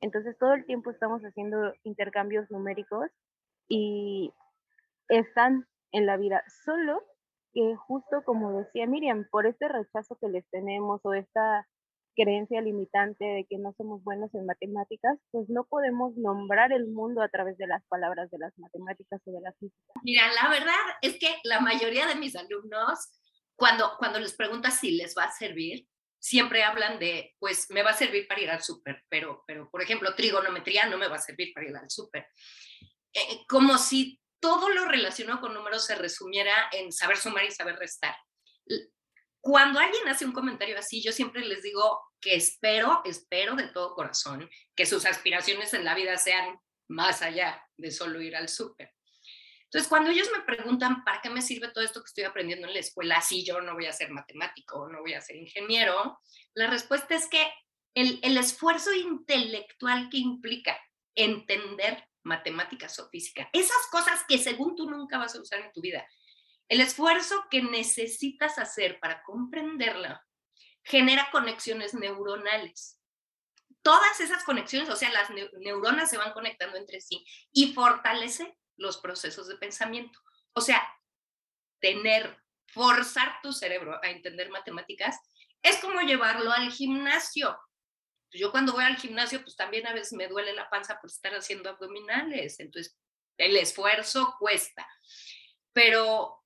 entonces 0.00 0.36
todo 0.38 0.54
el 0.54 0.64
tiempo 0.64 0.90
estamos 0.90 1.22
haciendo 1.22 1.74
intercambios 1.84 2.50
numéricos 2.50 3.10
y 3.70 4.34
están 5.08 5.66
en 5.92 6.04
la 6.04 6.18
vida, 6.18 6.44
solo 6.64 7.02
que 7.52 7.74
justo 7.76 8.22
como 8.24 8.58
decía 8.58 8.86
Miriam, 8.86 9.26
por 9.30 9.46
este 9.46 9.68
rechazo 9.68 10.18
que 10.20 10.28
les 10.28 10.48
tenemos 10.50 11.00
o 11.04 11.14
esta 11.14 11.66
creencia 12.14 12.60
limitante 12.60 13.24
de 13.24 13.46
que 13.48 13.56
no 13.58 13.72
somos 13.78 14.02
buenos 14.04 14.34
en 14.34 14.44
matemáticas, 14.44 15.18
pues 15.30 15.48
no 15.48 15.64
podemos 15.64 16.16
nombrar 16.16 16.72
el 16.72 16.88
mundo 16.88 17.22
a 17.22 17.28
través 17.28 17.56
de 17.56 17.66
las 17.66 17.82
palabras 17.86 18.30
de 18.30 18.38
las 18.38 18.52
matemáticas 18.58 19.20
o 19.24 19.32
de 19.32 19.40
la 19.40 19.52
física. 19.52 19.92
Mira, 20.02 20.24
la 20.42 20.50
verdad 20.50 20.74
es 21.02 21.18
que 21.18 21.28
la 21.44 21.60
mayoría 21.60 22.06
de 22.06 22.16
mis 22.16 22.36
alumnos 22.36 22.98
cuando, 23.56 23.92
cuando 23.98 24.18
les 24.18 24.34
preguntas 24.34 24.80
si 24.80 24.92
les 24.92 25.14
va 25.16 25.24
a 25.24 25.32
servir, 25.32 25.86
siempre 26.18 26.62
hablan 26.62 26.98
de, 26.98 27.34
pues 27.38 27.70
me 27.70 27.82
va 27.82 27.90
a 27.90 27.94
servir 27.94 28.26
para 28.26 28.40
ir 28.40 28.50
al 28.50 28.62
súper, 28.62 29.04
pero, 29.08 29.44
pero 29.46 29.70
por 29.70 29.82
ejemplo, 29.82 30.14
trigonometría 30.14 30.86
no 30.86 30.98
me 30.98 31.08
va 31.08 31.16
a 31.16 31.20
servir 31.20 31.52
para 31.54 31.68
ir 31.68 31.76
al 31.76 31.90
súper. 31.90 32.26
Eh, 33.12 33.44
como 33.48 33.76
si 33.78 34.20
todo 34.40 34.68
lo 34.70 34.86
relacionado 34.86 35.40
con 35.40 35.54
números 35.54 35.84
se 35.84 35.94
resumiera 35.94 36.54
en 36.72 36.92
saber 36.92 37.18
sumar 37.18 37.44
y 37.44 37.50
saber 37.50 37.76
restar. 37.76 38.16
Cuando 39.40 39.78
alguien 39.80 40.06
hace 40.08 40.24
un 40.24 40.32
comentario 40.32 40.78
así, 40.78 41.02
yo 41.02 41.12
siempre 41.12 41.44
les 41.44 41.62
digo 41.62 42.00
que 42.20 42.34
espero, 42.34 43.02
espero 43.04 43.56
de 43.56 43.68
todo 43.68 43.94
corazón 43.94 44.48
que 44.74 44.86
sus 44.86 45.06
aspiraciones 45.06 45.72
en 45.74 45.84
la 45.84 45.94
vida 45.94 46.16
sean 46.16 46.58
más 46.88 47.22
allá 47.22 47.62
de 47.76 47.90
solo 47.90 48.20
ir 48.20 48.36
al 48.36 48.48
súper. 48.48 48.92
Entonces, 49.64 49.88
cuando 49.88 50.10
ellos 50.10 50.28
me 50.36 50.42
preguntan, 50.42 51.04
¿para 51.04 51.20
qué 51.20 51.30
me 51.30 51.42
sirve 51.42 51.70
todo 51.70 51.84
esto 51.84 52.00
que 52.00 52.08
estoy 52.08 52.24
aprendiendo 52.24 52.66
en 52.66 52.74
la 52.74 52.80
escuela 52.80 53.20
si 53.20 53.44
yo 53.44 53.60
no 53.60 53.74
voy 53.74 53.86
a 53.86 53.92
ser 53.92 54.10
matemático 54.10 54.88
no 54.88 55.00
voy 55.00 55.14
a 55.14 55.20
ser 55.20 55.36
ingeniero? 55.36 56.20
La 56.54 56.66
respuesta 56.68 57.14
es 57.14 57.28
que 57.28 57.50
el 57.94 58.36
esfuerzo 58.36 58.92
intelectual 58.92 60.08
que 60.10 60.18
implica 60.18 60.78
entender 61.14 62.09
matemáticas 62.22 62.98
o 62.98 63.08
física, 63.08 63.48
esas 63.52 63.86
cosas 63.90 64.24
que 64.28 64.38
según 64.38 64.76
tú 64.76 64.88
nunca 64.88 65.18
vas 65.18 65.34
a 65.34 65.40
usar 65.40 65.60
en 65.60 65.72
tu 65.72 65.80
vida, 65.80 66.06
el 66.68 66.80
esfuerzo 66.80 67.46
que 67.50 67.62
necesitas 67.62 68.58
hacer 68.58 69.00
para 69.00 69.22
comprenderla 69.24 70.24
genera 70.84 71.28
conexiones 71.30 71.94
neuronales. 71.94 73.00
Todas 73.82 74.20
esas 74.20 74.44
conexiones, 74.44 74.88
o 74.88 74.96
sea, 74.96 75.10
las 75.10 75.30
neuronas 75.60 76.10
se 76.10 76.18
van 76.18 76.32
conectando 76.32 76.76
entre 76.76 77.00
sí 77.00 77.24
y 77.52 77.72
fortalece 77.72 78.56
los 78.76 78.98
procesos 78.98 79.48
de 79.48 79.56
pensamiento. 79.56 80.18
O 80.52 80.60
sea, 80.60 80.82
tener, 81.80 82.40
forzar 82.68 83.40
tu 83.42 83.52
cerebro 83.52 83.98
a 84.02 84.10
entender 84.10 84.50
matemáticas 84.50 85.18
es 85.62 85.78
como 85.78 86.00
llevarlo 86.00 86.52
al 86.52 86.70
gimnasio. 86.70 87.58
Yo 88.32 88.50
cuando 88.50 88.72
voy 88.72 88.84
al 88.84 88.96
gimnasio, 88.96 89.42
pues 89.42 89.56
también 89.56 89.86
a 89.86 89.92
veces 89.92 90.12
me 90.12 90.28
duele 90.28 90.52
la 90.54 90.70
panza 90.70 91.00
por 91.00 91.10
estar 91.10 91.32
haciendo 91.34 91.70
abdominales, 91.70 92.60
entonces 92.60 92.96
el 93.36 93.56
esfuerzo 93.56 94.36
cuesta. 94.38 94.86
Pero 95.72 96.44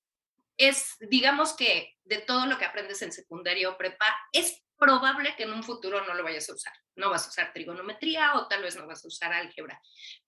es, 0.56 0.96
digamos 1.00 1.54
que 1.54 1.96
de 2.04 2.18
todo 2.18 2.46
lo 2.46 2.58
que 2.58 2.64
aprendes 2.64 3.02
en 3.02 3.12
secundaria 3.12 3.68
o 3.68 3.76
prepa, 3.76 4.06
es 4.32 4.62
probable 4.76 5.34
que 5.36 5.44
en 5.44 5.52
un 5.52 5.62
futuro 5.62 6.04
no 6.04 6.14
lo 6.14 6.22
vayas 6.22 6.48
a 6.48 6.54
usar. 6.54 6.72
No 6.96 7.10
vas 7.10 7.26
a 7.26 7.30
usar 7.30 7.52
trigonometría 7.52 8.34
o 8.34 8.48
tal 8.48 8.62
vez 8.62 8.76
no 8.76 8.86
vas 8.86 9.04
a 9.04 9.08
usar 9.08 9.32
álgebra. 9.32 9.80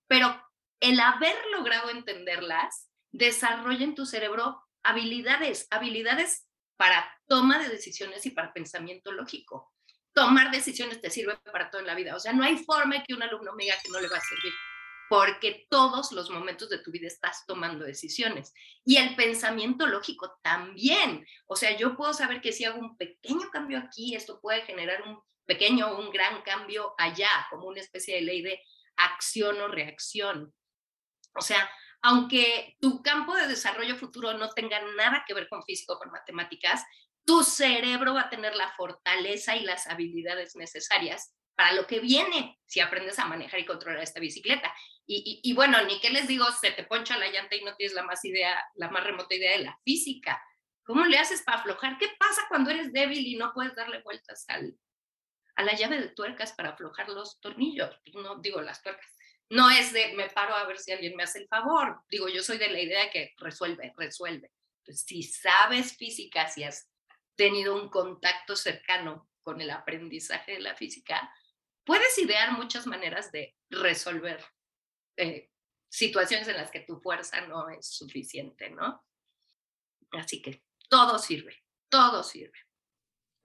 Pero 0.07 0.43
el 0.81 1.01
haber 1.01 1.37
logrado 1.53 1.91
entenderlas 1.91 2.91
desarrolla 3.13 3.85
en 3.85 3.95
tu 3.95 4.07
cerebro 4.07 4.63
habilidades, 4.83 5.67
habilidades 5.71 6.47
para 6.77 7.11
toma 7.27 7.59
de 7.59 7.69
decisiones 7.69 8.27
y 8.27 8.31
para 8.31 8.53
pensamiento 8.53 9.13
lógico. 9.13 9.73
Tomar 10.17 10.51
decisiones 10.51 11.03
te 11.03 11.11
sirve 11.11 11.37
para 11.53 11.71
toda 11.71 11.83
la 11.83 11.95
vida. 11.95 12.17
O 12.17 12.19
sea, 12.19 12.33
no 12.33 12.43
hay 12.43 12.57
forma 12.57 13.05
que 13.05 13.13
un 13.13 13.23
alumno 13.23 13.53
me 13.53 13.65
diga 13.65 13.77
que 13.83 13.91
no 13.91 14.01
le 14.01 14.09
va 14.09 14.17
a 14.17 14.21
servir, 14.21 14.53
porque 15.11 15.67
todos 15.69 16.11
los 16.13 16.31
momentos 16.31 16.71
de 16.71 16.79
tu 16.79 16.91
vida 16.91 17.07
estás 17.07 17.45
tomando 17.47 17.85
decisiones. 17.85 18.55
Y 18.83 18.97
el 18.97 19.15
pensamiento 19.15 19.87
lógico 19.87 20.39
también. 20.43 21.27
O 21.47 21.55
sea, 21.55 21.77
yo 21.77 21.97
puedo 21.99 22.15
saber 22.15 22.41
que 22.41 22.53
si 22.53 22.65
hago 22.65 22.81
un 22.81 22.97
pequeño 22.97 23.51
cambio 23.51 23.79
aquí, 23.79 24.15
esto 24.15 24.41
puede 24.41 24.63
generar 24.63 25.03
un 25.03 25.21
pequeño 25.45 25.89
o 25.89 26.01
un 26.01 26.11
gran 26.11 26.41
cambio 26.41 26.95
allá, 26.97 27.29
como 27.51 27.67
una 27.67 27.81
especie 27.81 28.15
de 28.15 28.23
ley 28.23 28.41
de 28.41 28.59
acción 28.97 29.61
o 29.61 29.69
reacción. 29.69 30.55
O 31.35 31.43
sea, 31.43 31.71
aunque 32.01 32.77
tu 32.81 33.03
campo 33.03 33.35
de 33.35 33.49
desarrollo 33.49 33.97
futuro 33.97 34.33
no 34.35 34.49
tenga 34.51 34.81
nada 34.97 35.25
que 35.27 35.35
ver 35.35 35.47
con 35.49 35.63
físico 35.63 35.99
con 35.99 36.11
matemáticas, 36.11 36.83
tu 37.27 37.43
cerebro 37.43 38.15
va 38.15 38.23
a 38.23 38.31
tener 38.31 38.55
la 38.55 38.73
fortaleza 38.73 39.57
y 39.57 39.65
las 39.65 39.87
habilidades 39.87 40.57
necesarias 40.57 41.35
para 41.55 41.73
lo 41.73 41.87
que 41.87 42.01
viene 42.01 42.59
si 42.67 42.81
aprendes 42.81 43.19
a 43.19 43.27
manejar 43.27 43.61
y 43.61 43.67
controlar 43.67 44.03
esta 44.03 44.21
bicicleta. 44.21 44.73
Y, 45.09 45.53
bueno, 45.55 45.81
ni 45.85 46.01
qué 46.01 46.11
les 46.11 46.27
digo, 46.27 46.47
se 46.51 46.73
te 46.73 46.83
poncha 46.83 47.17
la 47.17 47.29
llanta 47.29 47.55
y 47.55 47.63
no 47.63 47.77
tienes 47.77 47.95
la 47.95 48.03
más 48.03 48.25
idea, 48.25 48.61
la 48.75 48.91
más 48.91 49.05
remota 49.05 49.35
idea 49.35 49.53
de 49.53 49.65
la 49.65 49.79
física. 49.85 50.43
¿Cómo 50.85 51.05
le 51.05 51.19
haces 51.19 51.43
para 51.43 51.59
aflojar? 51.59 51.97
¿Qué 51.99 52.09
pasa 52.19 52.43
cuando 52.49 52.71
eres 52.71 52.93
débil 52.93 53.27
y 53.27 53.37
no 53.37 53.53
puedes 53.55 53.75
darle 53.75 54.03
vueltas 54.03 54.45
al, 54.49 54.77
a 55.55 55.63
la 55.63 55.75
llave 55.75 56.01
de 56.01 56.09
tuercas 56.09 56.53
para 56.53 56.71
aflojar 56.71 57.09
los 57.09 57.41
tornillos? 57.41 58.01
No 58.15 58.37
digo 58.37 58.61
las 58.61 58.83
tuercas 58.83 59.17
no 59.51 59.71
es 59.71 59.93
de 59.93 60.13
me 60.15 60.29
paro 60.31 60.55
a 60.55 60.67
ver 60.67 60.79
si 60.79 60.93
alguien 60.93 61.17
me 61.17 61.23
hace 61.23 61.41
el 61.41 61.49
favor. 61.49 62.03
Digo, 62.11 62.29
yo 62.29 62.43
soy 62.43 62.59
de 62.59 62.69
la 62.69 62.81
idea 62.81 63.05
de 63.05 63.11
que 63.11 63.35
resuelve, 63.39 63.93
resuelve. 63.97 64.51
Entonces, 64.81 65.05
si 65.07 65.23
sabes 65.23 65.97
física, 65.97 66.49
si 66.49 66.65
has 66.65 66.89
tenido 67.37 67.81
un 67.81 67.89
contacto 67.89 68.57
cercano 68.57 69.29
con 69.43 69.61
el 69.61 69.71
aprendizaje 69.71 70.53
de 70.53 70.61
la 70.61 70.75
física, 70.75 71.33
puedes 71.85 72.19
idear 72.19 72.53
muchas 72.53 72.87
maneras 72.87 73.31
de 73.31 73.57
resolver 73.71 74.45
eh, 75.17 75.51
situaciones 75.89 76.49
en 76.49 76.57
las 76.57 76.71
que 76.71 76.81
tu 76.81 76.99
fuerza 77.01 77.41
no 77.43 77.69
es 77.69 77.87
suficiente, 77.87 78.71
¿no? 78.71 79.05
Así 80.13 80.43
que 80.43 80.65
todo 80.89 81.19
sirve, 81.19 81.63
todo 81.89 82.23
sirve 82.23 82.67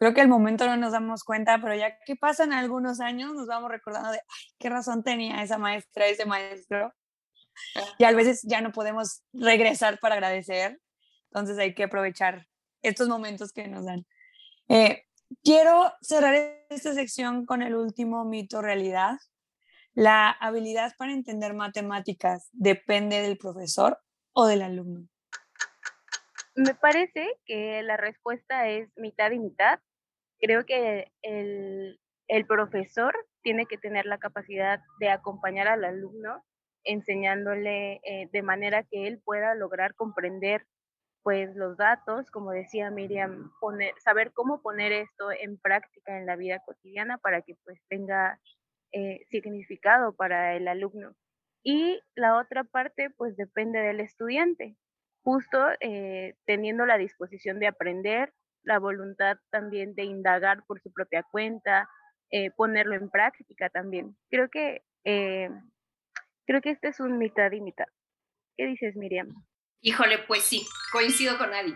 creo 0.02 0.16
que 0.16 0.22
al 0.22 0.30
momento 0.30 0.66
no 0.66 0.78
nos 0.78 0.94
damos 0.94 1.24
cuenta, 1.24 1.60
pero 1.62 1.76
ya 1.76 1.96
que 2.08 2.16
pasan 2.16 2.54
algunos 2.54 3.00
años 3.02 3.36
nos 3.36 3.46
vamos 3.46 3.70
recordando 3.70 4.10
de, 4.10 4.18
ay, 4.18 4.46
qué 4.58 4.68
razón 4.68 5.04
tenía 5.04 5.44
esa 5.44 5.60
maestra, 5.60 6.08
ese 6.08 6.26
maestro. 6.26 6.92
Y 8.00 8.06
a 8.06 8.12
veces 8.12 8.42
ya 8.42 8.62
no 8.62 8.72
podemos 8.72 9.22
regresar 9.32 10.00
para 10.00 10.16
agradecer, 10.16 10.82
entonces 11.26 11.60
hay 11.60 11.76
que 11.76 11.84
aprovechar 11.84 12.48
estos 12.82 13.08
momentos 13.08 13.52
que 13.52 13.68
nos 13.68 13.86
dan. 13.86 14.06
Eh, 14.70 15.04
quiero 15.44 15.92
cerrar 16.02 16.36
esta 16.70 16.94
sección 16.94 17.46
con 17.46 17.62
el 17.62 17.76
último 17.76 18.26
mito 18.26 18.62
realidad. 18.62 19.18
La 19.94 20.30
habilidad 20.30 20.94
para 20.98 21.12
entender 21.12 21.54
matemáticas 21.54 22.50
depende 22.54 23.22
del 23.22 23.38
profesor 23.38 24.00
o 24.34 24.48
del 24.48 24.62
alumno. 24.62 25.08
Me 26.56 26.76
parece 26.76 27.28
que 27.46 27.82
la 27.84 27.98
respuesta 27.98 28.68
es 28.68 28.90
mitad 28.98 29.32
y 29.32 29.40
mitad 29.40 29.80
creo 30.42 30.66
que 30.66 31.12
el, 31.22 31.98
profesor 32.48 33.14
tiene 33.44 33.66
que 33.66 33.78
tener 33.78 34.06
la 34.06 34.18
capacidad 34.18 34.80
de 35.00 35.10
acompañar 35.10 35.68
al 35.68 35.86
alumno 35.86 36.44
enseñándole 36.84 38.02
eh, 38.04 38.30
de 38.32 38.42
manera 38.42 38.84
que 38.84 39.08
él 39.08 39.22
pueda 39.24 39.54
lograr 39.54 39.94
comprender 39.96 40.66
pues 41.24 41.56
los 41.56 41.78
datos, 41.78 42.30
como 42.32 42.52
decía 42.52 42.90
Miriam, 42.90 43.52
poner, 43.60 43.94
saber 44.00 44.32
cómo 44.34 44.62
poner 44.62 44.92
esto 44.92 45.32
en 45.32 45.58
práctica 45.58 46.18
en 46.18 46.26
la 46.26 46.36
vida 46.36 46.60
cotidiana 46.66 47.18
para 47.18 47.42
que 47.42 47.56
pues 47.64 47.80
tenga 47.90 48.40
eh, 48.92 49.26
significado 49.30 50.14
para 50.14 50.56
el 50.56 50.68
alumno. 50.68 51.14
Y 51.64 52.00
la 52.16 52.38
otra 52.38 52.64
parte 52.64 53.10
pues 53.12 53.36
depende 53.38 53.80
del 53.80 54.00
estudiante, 54.00 54.76
justo 55.24 55.60
eh, 55.80 56.36
teniendo 56.46 56.86
la 56.86 56.98
disposición 56.98 57.60
de 57.60 57.68
aprender, 57.68 58.34
la 58.64 58.80
voluntad 58.80 59.38
también 59.52 59.94
de 59.96 60.04
indagar 60.04 60.64
por 60.66 60.82
su 60.82 60.92
propia 60.92 61.24
cuenta, 61.24 61.88
eh, 62.32 62.52
ponerlo 62.52 62.96
en 62.96 63.10
práctica 63.10 63.70
también. 63.70 64.16
Creo 64.30 64.50
que, 64.50 64.84
eh, 65.04 65.50
creo 66.46 66.62
que 66.62 66.72
este 66.72 66.90
es 66.90 67.00
un 67.00 67.18
mitad 67.18 67.52
y 67.52 67.62
mitad. 67.62 67.88
¿Qué 68.58 68.66
dices, 68.66 68.96
Miriam? 68.96 69.30
Híjole, 69.82 70.20
pues 70.20 70.44
sí, 70.44 70.68
coincido 70.92 71.38
con 71.38 71.54
Adi. 71.54 71.74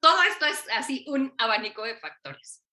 Todo 0.00 0.22
esto 0.22 0.46
es 0.46 0.64
así 0.72 1.04
un 1.08 1.34
abanico 1.38 1.82
de 1.82 1.98
factores. 1.98 2.64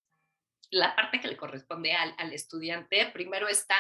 La 0.69 0.95
parte 0.95 1.19
que 1.19 1.27
le 1.27 1.38
corresponde 1.38 1.93
al, 1.93 2.13
al 2.17 2.31
estudiante, 2.31 3.10
primero 3.12 3.47
está, 3.47 3.75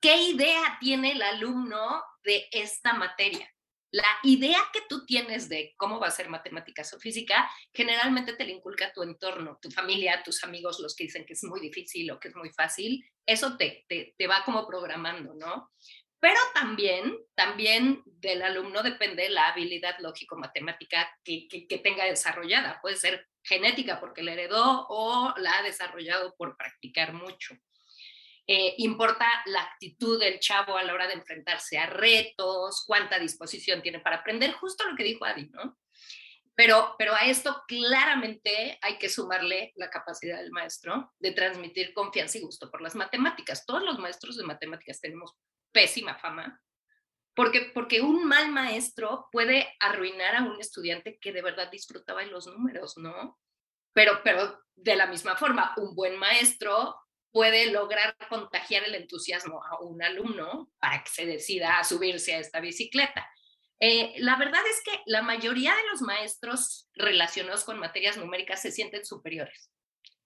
¿qué 0.00 0.16
idea 0.16 0.78
tiene 0.80 1.12
el 1.12 1.22
alumno 1.22 2.02
de 2.22 2.46
esta 2.52 2.92
materia? 2.92 3.48
la 3.94 4.08
idea 4.24 4.58
que 4.72 4.80
tú 4.88 5.06
tienes 5.06 5.48
de 5.48 5.72
cómo 5.76 6.00
va 6.00 6.08
a 6.08 6.10
ser 6.10 6.28
matemáticas 6.28 6.92
o 6.94 6.98
física, 6.98 7.48
generalmente 7.72 8.32
te 8.32 8.44
la 8.44 8.50
inculca 8.50 8.92
tu 8.92 9.04
entorno, 9.04 9.60
tu 9.62 9.70
familia, 9.70 10.20
tus 10.24 10.42
amigos, 10.42 10.80
los 10.80 10.96
que 10.96 11.04
dicen 11.04 11.24
que 11.24 11.34
es 11.34 11.44
muy 11.44 11.60
difícil 11.60 12.10
o 12.10 12.18
que 12.18 12.26
es 12.26 12.34
muy 12.34 12.50
fácil, 12.50 13.08
eso 13.24 13.56
te, 13.56 13.86
te, 13.88 14.26
va 14.26 14.42
como 14.44 14.66
programando, 14.66 15.34
¿no? 15.34 15.70
Pero 16.24 16.40
también, 16.54 17.18
también 17.34 18.02
del 18.06 18.40
alumno 18.40 18.82
depende 18.82 19.28
la 19.28 19.48
habilidad 19.48 19.98
lógico-matemática 19.98 21.14
que, 21.22 21.46
que, 21.46 21.78
tenga 21.80 22.06
desarrollada. 22.06 22.80
Puede 22.80 22.96
ser 22.96 23.28
genética 23.42 24.00
porque 24.00 24.22
la 24.22 24.32
heredó 24.32 24.86
o 24.88 25.34
la 25.36 25.58
ha 25.58 25.62
desarrollado 25.62 26.34
por 26.38 26.56
practicar 26.56 27.12
mucho. 27.12 27.54
Eh, 28.46 28.74
importa 28.78 29.26
la 29.44 29.64
actitud 29.64 30.18
del 30.18 30.40
chavo 30.40 30.78
a 30.78 30.82
la 30.82 30.94
hora 30.94 31.08
de 31.08 31.12
enfrentarse 31.12 31.76
a 31.76 31.84
retos, 31.84 32.84
cuánta 32.86 33.18
disposición 33.18 33.82
tiene 33.82 34.00
para 34.00 34.16
aprender, 34.16 34.52
justo 34.52 34.88
lo 34.88 34.96
que 34.96 35.04
dijo 35.04 35.26
Adi, 35.26 35.50
¿no? 35.50 35.76
Pero, 36.54 36.94
pero 36.96 37.14
a 37.14 37.26
esto 37.26 37.64
claramente 37.68 38.78
hay 38.80 38.96
que 38.96 39.10
sumarle 39.10 39.74
la 39.76 39.90
capacidad 39.90 40.38
del 40.38 40.52
maestro 40.52 41.12
de 41.18 41.32
transmitir 41.32 41.92
confianza 41.92 42.38
y 42.38 42.40
gusto 42.40 42.70
por 42.70 42.80
las 42.80 42.94
matemáticas. 42.94 43.66
Todos 43.66 43.82
los 43.82 43.98
maestros 43.98 44.38
de 44.38 44.44
matemáticas 44.44 45.02
tenemos 45.02 45.34
pésima 45.74 46.16
fama 46.16 46.60
porque, 47.34 47.72
porque 47.74 48.00
un 48.00 48.24
mal 48.24 48.50
maestro 48.50 49.28
puede 49.32 49.66
arruinar 49.80 50.36
a 50.36 50.42
un 50.42 50.60
estudiante 50.60 51.18
que 51.20 51.32
de 51.32 51.42
verdad 51.42 51.70
disfrutaba 51.70 52.20
de 52.20 52.30
los 52.30 52.46
números, 52.46 52.96
¿no? 52.96 53.38
Pero, 53.92 54.20
pero 54.22 54.60
de 54.76 54.96
la 54.96 55.06
misma 55.06 55.36
forma, 55.36 55.74
un 55.76 55.94
buen 55.94 56.16
maestro 56.16 56.96
puede 57.32 57.72
lograr 57.72 58.16
contagiar 58.28 58.84
el 58.84 58.94
entusiasmo 58.94 59.60
a 59.64 59.80
un 59.80 60.02
alumno 60.02 60.70
para 60.78 61.02
que 61.02 61.10
se 61.10 61.26
decida 61.26 61.78
a 61.78 61.84
subirse 61.84 62.34
a 62.34 62.38
esta 62.38 62.60
bicicleta. 62.60 63.28
Eh, 63.80 64.14
la 64.18 64.36
verdad 64.36 64.62
es 64.70 64.80
que 64.84 65.02
la 65.06 65.22
mayoría 65.22 65.74
de 65.74 65.86
los 65.90 66.02
maestros 66.02 66.88
relacionados 66.94 67.64
con 67.64 67.80
materias 67.80 68.16
numéricas 68.16 68.62
se 68.62 68.70
sienten 68.70 69.04
superiores, 69.04 69.70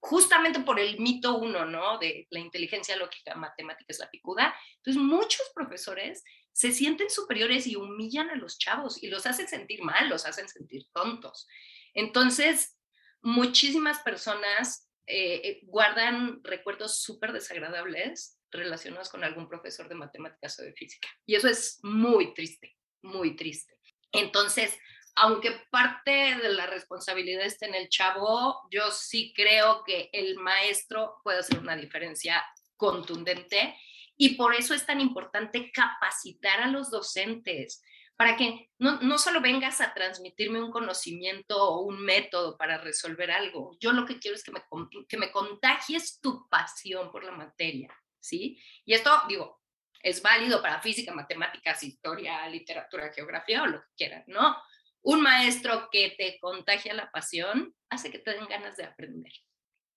justamente 0.00 0.60
por 0.60 0.78
el 0.78 0.98
mito 0.98 1.38
uno, 1.38 1.64
¿no? 1.64 1.98
De 1.98 2.26
la 2.30 2.40
inteligencia 2.40 2.96
lógica 2.96 3.34
matemática 3.34 3.86
es 3.88 3.98
la 3.98 4.10
picuda. 4.10 4.54
Entonces, 4.76 5.02
muchos 5.02 5.50
profesores 5.54 6.24
se 6.52 6.72
sienten 6.72 7.10
superiores 7.10 7.66
y 7.66 7.76
humillan 7.76 8.30
a 8.30 8.36
los 8.36 8.58
chavos 8.58 9.02
y 9.02 9.08
los 9.08 9.26
hacen 9.26 9.48
sentir 9.48 9.82
mal, 9.82 10.08
los 10.08 10.26
hacen 10.26 10.48
sentir 10.48 10.86
tontos. 10.92 11.46
Entonces, 11.94 12.76
muchísimas 13.22 14.00
personas 14.00 14.88
eh, 15.06 15.40
eh, 15.44 15.60
guardan 15.62 16.42
recuerdos 16.44 17.00
súper 17.00 17.32
desagradables 17.32 18.38
relacionados 18.50 19.08
con 19.08 19.24
algún 19.24 19.48
profesor 19.48 19.88
de 19.88 19.94
matemáticas 19.94 20.58
o 20.58 20.62
de 20.62 20.72
física. 20.72 21.08
Y 21.26 21.34
eso 21.34 21.48
es 21.48 21.78
muy 21.82 22.34
triste 22.34 22.78
muy 23.02 23.36
triste. 23.36 23.74
Entonces, 24.12 24.76
aunque 25.20 25.62
parte 25.70 26.36
de 26.36 26.48
la 26.50 26.66
responsabilidad 26.66 27.44
esté 27.44 27.66
en 27.66 27.74
el 27.74 27.88
chavo, 27.88 28.62
yo 28.70 28.90
sí 28.90 29.32
creo 29.34 29.82
que 29.84 30.10
el 30.12 30.36
maestro 30.36 31.16
puede 31.22 31.40
hacer 31.40 31.58
una 31.58 31.76
diferencia 31.76 32.44
contundente 32.76 33.76
y 34.16 34.36
por 34.36 34.54
eso 34.54 34.74
es 34.74 34.86
tan 34.86 35.00
importante 35.00 35.70
capacitar 35.72 36.60
a 36.60 36.68
los 36.68 36.90
docentes 36.90 37.82
para 38.16 38.36
que 38.36 38.70
no, 38.78 39.00
no 39.00 39.16
solo 39.16 39.40
vengas 39.40 39.80
a 39.80 39.94
transmitirme 39.94 40.60
un 40.60 40.72
conocimiento 40.72 41.56
o 41.56 41.82
un 41.82 42.00
método 42.04 42.56
para 42.58 42.78
resolver 42.78 43.30
algo. 43.30 43.76
Yo 43.80 43.92
lo 43.92 44.04
que 44.04 44.18
quiero 44.18 44.34
es 44.34 44.42
que 44.42 44.50
me, 44.50 44.60
que 45.08 45.16
me 45.16 45.30
contagies 45.30 46.20
tu 46.20 46.48
pasión 46.48 47.12
por 47.12 47.22
la 47.22 47.30
materia, 47.30 47.94
¿sí? 48.18 48.60
Y 48.84 48.94
esto, 48.94 49.10
digo, 49.28 49.60
es 50.02 50.20
válido 50.20 50.60
para 50.60 50.80
física, 50.80 51.14
matemáticas, 51.14 51.82
historia, 51.84 52.48
literatura, 52.48 53.12
geografía 53.12 53.62
o 53.62 53.66
lo 53.66 53.80
que 53.80 53.94
quieran, 53.96 54.24
¿no? 54.26 54.56
Un 55.02 55.22
maestro 55.22 55.88
que 55.90 56.14
te 56.16 56.38
contagia 56.40 56.94
la 56.94 57.10
pasión 57.10 57.74
hace 57.88 58.10
que 58.10 58.18
te 58.18 58.32
den 58.32 58.46
ganas 58.46 58.76
de 58.76 58.84
aprender. 58.84 59.32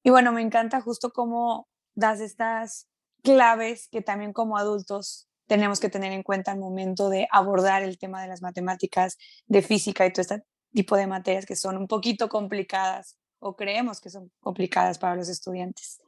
Y 0.03 0.09
bueno, 0.09 0.31
me 0.31 0.41
encanta 0.41 0.81
justo 0.81 1.11
cómo 1.11 1.67
das 1.93 2.19
estas 2.19 2.87
claves 3.23 3.87
que 3.89 4.01
también 4.01 4.33
como 4.33 4.57
adultos 4.57 5.27
tenemos 5.47 5.79
que 5.79 5.89
tener 5.89 6.13
en 6.13 6.23
cuenta 6.23 6.51
al 6.51 6.59
momento 6.59 7.09
de 7.09 7.27
abordar 7.29 7.83
el 7.83 7.97
tema 7.97 8.21
de 8.21 8.29
las 8.29 8.41
matemáticas, 8.41 9.17
de 9.47 9.61
física 9.61 10.05
y 10.05 10.13
todo 10.13 10.21
este 10.21 10.43
tipo 10.73 10.95
de 10.95 11.07
materias 11.07 11.45
que 11.45 11.55
son 11.55 11.77
un 11.77 11.87
poquito 11.87 12.29
complicadas 12.29 13.17
o 13.39 13.55
creemos 13.55 13.99
que 13.99 14.09
son 14.09 14.31
complicadas 14.39 14.97
para 14.97 15.15
los 15.15 15.27
estudiantes. 15.27 16.01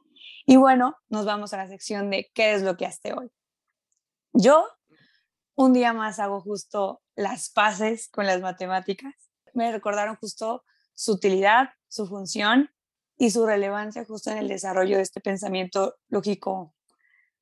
Y 0.46 0.56
bueno, 0.56 0.96
nos 1.08 1.26
vamos 1.26 1.52
a 1.52 1.58
la 1.58 1.68
sección 1.68 2.10
de 2.10 2.30
qué 2.34 2.54
es 2.54 2.62
lo 2.62 2.76
que 2.76 2.86
haste 2.86 3.12
hoy. 3.12 3.30
Yo 4.32 4.66
un 5.54 5.72
día 5.72 5.92
más 5.92 6.18
hago 6.18 6.40
justo 6.40 7.02
las 7.14 7.50
paces 7.50 8.08
con 8.08 8.26
las 8.26 8.40
matemáticas. 8.40 9.14
Me 9.52 9.70
recordaron 9.70 10.16
justo 10.16 10.64
su 10.94 11.12
utilidad, 11.12 11.70
su 11.88 12.06
función 12.06 12.70
y 13.16 13.30
su 13.30 13.46
relevancia 13.46 14.04
justo 14.04 14.30
en 14.30 14.38
el 14.38 14.48
desarrollo 14.48 14.96
de 14.96 15.02
este 15.02 15.20
pensamiento 15.20 15.96
lógico 16.08 16.74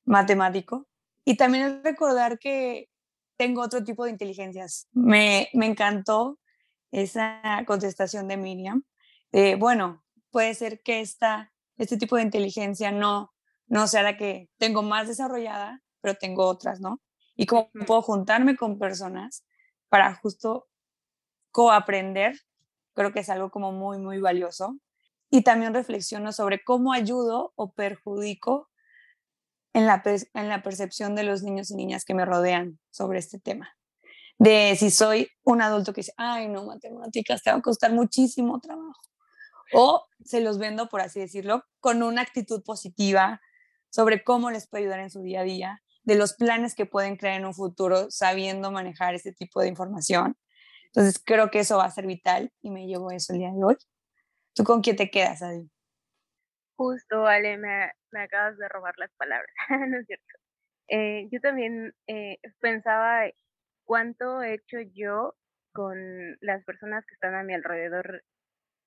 matemático. 0.05 0.87
Y 1.25 1.37
también 1.37 1.83
recordar 1.83 2.37
que 2.37 2.89
tengo 3.37 3.61
otro 3.61 3.83
tipo 3.83 4.05
de 4.05 4.11
inteligencias. 4.11 4.87
Me, 4.91 5.49
me 5.53 5.65
encantó 5.65 6.39
esa 6.91 7.41
contestación 7.65 8.27
de 8.27 8.37
Miriam. 8.37 8.83
bueno, 9.57 10.03
puede 10.29 10.53
ser 10.53 10.81
que 10.83 11.01
esta, 11.01 11.51
este 11.77 11.97
tipo 11.97 12.17
de 12.17 12.23
inteligencia 12.23 12.91
no, 12.91 13.33
no 13.67 13.87
sea 13.87 14.03
la 14.03 14.17
que 14.17 14.49
tengo 14.57 14.83
más 14.83 15.07
desarrollada, 15.07 15.81
pero 16.01 16.15
tengo 16.15 16.45
otras, 16.45 16.79
¿no? 16.79 17.01
Y 17.35 17.45
cómo 17.45 17.69
puedo 17.87 18.01
juntarme 18.01 18.55
con 18.55 18.77
personas 18.77 19.43
para 19.89 20.15
justo 20.15 20.67
coaprender, 21.51 22.39
creo 22.93 23.11
que 23.11 23.19
es 23.19 23.29
algo 23.29 23.51
como 23.51 23.71
muy, 23.71 23.99
muy 23.99 24.19
valioso. 24.19 24.77
Y 25.29 25.43
también 25.43 25.73
reflexiono 25.73 26.31
sobre 26.31 26.63
cómo 26.63 26.93
ayudo 26.93 27.53
o 27.55 27.73
perjudico 27.73 28.69
en 29.73 29.87
la, 29.87 30.03
en 30.05 30.49
la 30.49 30.61
percepción 30.61 31.15
de 31.15 31.23
los 31.23 31.41
niños 31.41 31.71
y 31.71 31.75
niñas 31.75 32.05
que 32.05 32.13
me 32.13 32.25
rodean 32.25 32.79
sobre 32.91 33.19
este 33.19 33.39
tema. 33.39 33.75
De 34.37 34.75
si 34.77 34.91
soy 34.91 35.29
un 35.43 35.61
adulto 35.61 35.93
que 35.93 36.01
dice, 36.01 36.13
ay, 36.17 36.47
no, 36.47 36.65
matemáticas, 36.65 37.41
te 37.41 37.51
va 37.51 37.57
a 37.57 37.61
costar 37.61 37.91
muchísimo 37.91 38.59
trabajo. 38.59 39.01
O 39.73 40.05
se 40.23 40.41
los 40.41 40.59
vendo, 40.59 40.87
por 40.89 41.01
así 41.01 41.19
decirlo, 41.19 41.63
con 41.79 42.03
una 42.03 42.21
actitud 42.21 42.63
positiva 42.63 43.41
sobre 43.89 44.23
cómo 44.23 44.51
les 44.51 44.67
puede 44.67 44.83
ayudar 44.83 44.99
en 44.99 45.09
su 45.09 45.21
día 45.21 45.41
a 45.41 45.43
día 45.43 45.83
de 46.03 46.15
los 46.15 46.33
planes 46.33 46.75
que 46.75 46.85
pueden 46.85 47.15
crear 47.15 47.39
en 47.39 47.45
un 47.45 47.53
futuro 47.53 48.09
sabiendo 48.11 48.71
manejar 48.71 49.15
este 49.15 49.33
tipo 49.33 49.61
de 49.61 49.69
información. 49.69 50.37
Entonces 50.87 51.21
creo 51.23 51.49
que 51.49 51.59
eso 51.59 51.77
va 51.77 51.85
a 51.85 51.91
ser 51.91 52.05
vital 52.05 52.51
y 52.61 52.69
me 52.69 52.85
llevo 52.85 53.11
eso 53.11 53.33
el 53.33 53.39
día 53.39 53.51
de 53.51 53.63
hoy. 53.63 53.77
¿Tú 54.53 54.63
con 54.63 54.81
quién 54.81 54.95
te 54.95 55.09
quedas, 55.09 55.41
Adi? 55.41 55.69
Justo, 56.75 57.25
Ale, 57.25 57.57
me, 57.57 57.91
me 58.11 58.21
acabas 58.21 58.57
de 58.57 58.67
robar 58.67 58.93
las 58.97 59.11
palabras, 59.17 59.53
¿no 59.89 59.97
es 59.97 60.05
cierto? 60.05 60.25
Eh, 60.87 61.27
yo 61.31 61.39
también 61.39 61.95
eh, 62.07 62.37
pensaba 62.59 63.23
cuánto 63.85 64.43
he 64.43 64.55
hecho 64.55 64.79
yo 64.93 65.35
con 65.71 65.97
las 66.41 66.63
personas 66.65 67.05
que 67.05 67.15
están 67.15 67.35
a 67.35 67.43
mi 67.43 67.53
alrededor 67.53 68.23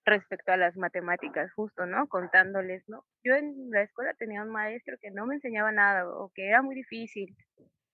respecto 0.06 0.52
a 0.52 0.56
las 0.56 0.76
matemáticas, 0.76 1.52
justo, 1.52 1.84
¿no? 1.84 2.06
Contándoles, 2.08 2.88
¿no? 2.88 3.04
Yo 3.24 3.34
en 3.34 3.70
la 3.70 3.82
escuela 3.82 4.14
tenía 4.14 4.42
un 4.42 4.50
maestro 4.50 4.96
que 5.00 5.10
no 5.10 5.26
me 5.26 5.34
enseñaba 5.34 5.72
nada 5.72 6.08
o 6.08 6.30
que 6.32 6.48
era 6.48 6.62
muy 6.62 6.76
difícil 6.76 7.36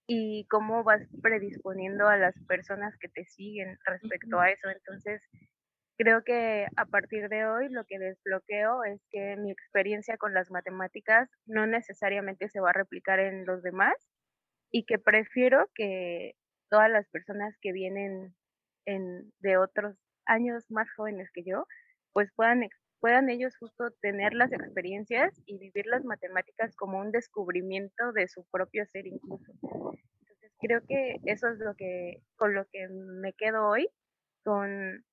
y 0.06 0.46
cómo 0.50 0.84
vas 0.84 1.02
predisponiendo 1.22 2.06
a 2.08 2.18
las 2.18 2.34
personas 2.46 2.94
que 2.98 3.08
te 3.08 3.24
siguen 3.24 3.78
respecto 3.86 4.38
a 4.38 4.50
eso. 4.50 4.68
Entonces, 4.68 5.22
creo 5.96 6.22
que 6.22 6.66
a 6.76 6.84
partir 6.84 7.30
de 7.30 7.46
hoy 7.46 7.70
lo 7.70 7.84
que 7.86 7.98
desbloqueo 7.98 8.84
es 8.84 9.00
que 9.10 9.36
mi 9.38 9.50
experiencia 9.50 10.18
con 10.18 10.34
las 10.34 10.50
matemáticas 10.50 11.30
no 11.46 11.66
necesariamente 11.66 12.48
se 12.50 12.60
va 12.60 12.70
a 12.70 12.74
replicar 12.74 13.20
en 13.20 13.46
los 13.46 13.62
demás 13.62 13.94
y 14.70 14.84
que 14.84 14.98
prefiero 14.98 15.70
que 15.74 16.32
todas 16.68 16.90
las 16.90 17.08
personas 17.08 17.56
que 17.62 17.72
vienen 17.72 18.34
en, 18.84 19.32
de 19.40 19.56
otros 19.56 19.96
años 20.26 20.70
más 20.70 20.88
jóvenes 20.94 21.30
que 21.32 21.42
yo 21.44 21.66
pues 22.12 22.30
puedan, 22.34 22.62
puedan 23.00 23.28
ellos 23.28 23.56
justo 23.58 23.90
tener 24.00 24.34
las 24.34 24.52
experiencias 24.52 25.32
y 25.46 25.58
vivir 25.58 25.86
las 25.86 26.04
matemáticas 26.04 26.74
como 26.76 26.98
un 26.98 27.10
descubrimiento 27.10 28.12
de 28.12 28.28
su 28.28 28.44
propio 28.50 28.86
ser 28.86 29.06
incluso. 29.06 29.52
Entonces 29.62 30.52
creo 30.60 30.80
que 30.86 31.16
eso 31.24 31.48
es 31.48 31.58
lo 31.58 31.74
que, 31.74 32.22
con 32.36 32.54
lo 32.54 32.64
que 32.70 32.88
me 32.88 33.32
quedo 33.32 33.66
hoy, 33.66 33.88
con 34.44 35.04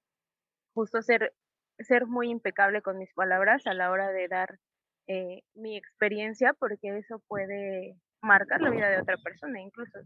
justo 0.73 1.01
ser, 1.01 1.33
ser 1.79 2.05
muy 2.05 2.29
impecable 2.29 2.81
con 2.81 2.97
mis 2.97 3.13
palabras 3.13 3.65
a 3.67 3.73
la 3.73 3.91
hora 3.91 4.11
de 4.11 4.27
dar 4.27 4.59
eh, 5.07 5.41
mi 5.55 5.75
experiencia, 5.75 6.53
porque 6.53 6.97
eso 6.97 7.21
puede 7.27 7.95
marcar 8.21 8.61
la 8.61 8.69
vida 8.69 8.89
de 8.89 9.01
otra 9.01 9.17
persona 9.17 9.59
incluso. 9.59 9.99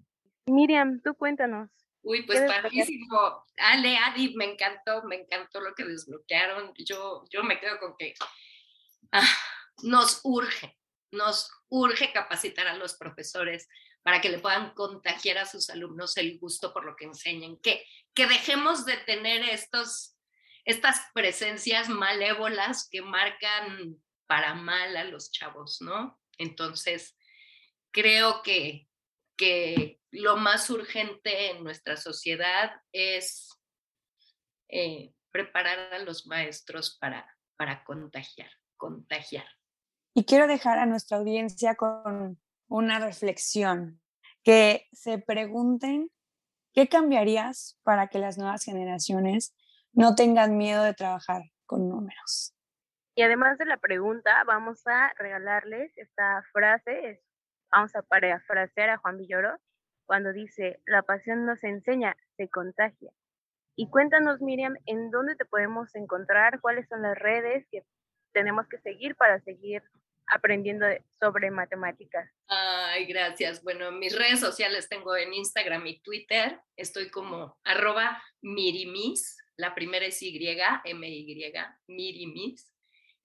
Miriam, 0.47 1.01
tú 1.01 1.15
cuéntanos. 1.15 1.69
Uy, 2.03 2.23
pues 2.23 2.41
padrísimo. 2.41 3.45
Ale, 3.57 3.97
Adi, 3.97 4.35
me 4.35 4.45
encantó, 4.45 5.03
me 5.03 5.15
encantó 5.15 5.61
lo 5.61 5.73
que 5.73 5.85
desbloquearon. 5.85 6.73
Yo, 6.75 7.23
yo 7.29 7.43
me 7.43 7.59
quedo 7.59 7.79
con 7.79 7.95
que 7.97 8.13
ah, 9.11 9.37
nos 9.83 10.19
urge, 10.23 10.77
nos 11.11 11.49
urge 11.69 12.11
capacitar 12.11 12.67
a 12.67 12.75
los 12.75 12.95
profesores 12.95 13.67
para 14.03 14.19
que 14.19 14.29
le 14.29 14.39
puedan 14.39 14.73
contagiar 14.73 15.37
a 15.37 15.45
sus 15.45 15.69
alumnos 15.69 16.17
el 16.17 16.37
gusto 16.37 16.73
por 16.73 16.85
lo 16.85 16.95
que 16.95 17.05
enseñan, 17.05 17.57
que, 17.57 17.85
que 18.13 18.27
dejemos 18.27 18.85
de 18.85 18.97
tener 18.97 19.41
estos, 19.49 20.17
estas 20.65 20.99
presencias 21.13 21.87
malévolas 21.87 22.89
que 22.89 23.01
marcan 23.01 23.97
para 24.27 24.55
mal 24.55 24.97
a 24.97 25.05
los 25.05 25.31
chavos, 25.31 25.81
¿no? 25.81 26.19
Entonces, 26.37 27.17
creo 27.91 28.41
que, 28.43 28.89
que 29.37 29.99
lo 30.11 30.37
más 30.37 30.69
urgente 30.69 31.51
en 31.51 31.63
nuestra 31.63 31.97
sociedad 31.97 32.71
es 32.91 33.49
eh, 34.69 35.13
preparar 35.31 35.93
a 35.93 35.99
los 35.99 36.27
maestros 36.27 36.97
para, 36.99 37.27
para 37.57 37.83
contagiar, 37.83 38.49
contagiar. 38.77 39.47
Y 40.13 40.25
quiero 40.25 40.47
dejar 40.47 40.77
a 40.77 40.85
nuestra 40.85 41.17
audiencia 41.17 41.75
con 41.75 42.39
una 42.67 42.99
reflexión, 42.99 44.01
que 44.43 44.87
se 44.91 45.17
pregunten 45.17 46.11
qué 46.73 46.87
cambiarías 46.87 47.79
para 47.83 48.07
que 48.07 48.19
las 48.19 48.37
nuevas 48.37 48.63
generaciones 48.63 49.55
no 49.93 50.15
tengan 50.15 50.57
miedo 50.57 50.83
de 50.83 50.93
trabajar 50.93 51.43
con 51.65 51.87
números. 51.87 52.55
Y 53.15 53.21
además 53.21 53.57
de 53.57 53.65
la 53.65 53.77
pregunta, 53.77 54.43
vamos 54.45 54.85
a 54.87 55.13
regalarles 55.17 55.95
esta 55.97 56.43
frase, 56.51 57.23
vamos 57.73 57.95
a 57.95 58.03
parafrasear 58.03 58.91
a 58.91 58.97
Juan 58.97 59.17
Villoro, 59.17 59.57
cuando 60.05 60.31
dice, 60.31 60.79
la 60.85 61.01
pasión 61.01 61.45
nos 61.45 61.63
enseña, 61.63 62.15
se 62.37 62.49
contagia. 62.49 63.11
Y 63.75 63.89
cuéntanos, 63.89 64.41
Miriam, 64.41 64.75
en 64.85 65.09
dónde 65.09 65.35
te 65.35 65.45
podemos 65.45 65.95
encontrar, 65.95 66.61
cuáles 66.61 66.87
son 66.87 67.01
las 67.01 67.17
redes 67.17 67.65
que 67.71 67.83
tenemos 68.31 68.67
que 68.67 68.77
seguir 68.79 69.15
para 69.15 69.39
seguir 69.41 69.81
aprendiendo 70.27 70.85
sobre 71.19 71.49
matemáticas. 71.49 72.29
Ay, 72.47 73.05
gracias. 73.05 73.63
Bueno, 73.63 73.91
mis 73.91 74.15
redes 74.15 74.39
sociales 74.39 74.87
tengo 74.87 75.15
en 75.15 75.33
Instagram 75.33 75.85
y 75.87 75.99
Twitter. 76.01 76.59
Estoy 76.75 77.09
como 77.09 77.57
arroba 77.63 78.21
mirimis. 78.41 79.37
La 79.57 79.73
primera 79.73 80.05
es 80.05 80.21
Y, 80.21 80.37
M-Y, 80.85 81.53
mirimis. 81.87 82.71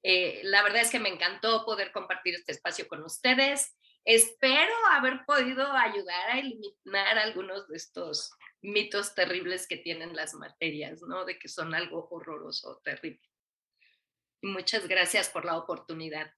Eh, 0.02 0.40
la 0.44 0.62
verdad 0.62 0.82
es 0.82 0.90
que 0.90 1.00
me 1.00 1.08
encantó 1.08 1.64
poder 1.64 1.92
compartir 1.92 2.34
este 2.34 2.52
espacio 2.52 2.86
con 2.88 3.02
ustedes. 3.02 3.77
Espero 4.08 4.72
haber 4.92 5.26
podido 5.26 5.70
ayudar 5.70 6.30
a 6.30 6.38
eliminar 6.38 7.18
algunos 7.18 7.68
de 7.68 7.76
estos 7.76 8.30
mitos 8.62 9.14
terribles 9.14 9.66
que 9.68 9.76
tienen 9.76 10.16
las 10.16 10.32
materias, 10.32 11.02
¿no? 11.02 11.26
De 11.26 11.38
que 11.38 11.48
son 11.48 11.74
algo 11.74 12.08
horroroso, 12.10 12.80
terrible. 12.82 13.20
Y 14.40 14.46
muchas 14.46 14.88
gracias 14.88 15.28
por 15.28 15.44
la 15.44 15.58
oportunidad. 15.58 16.32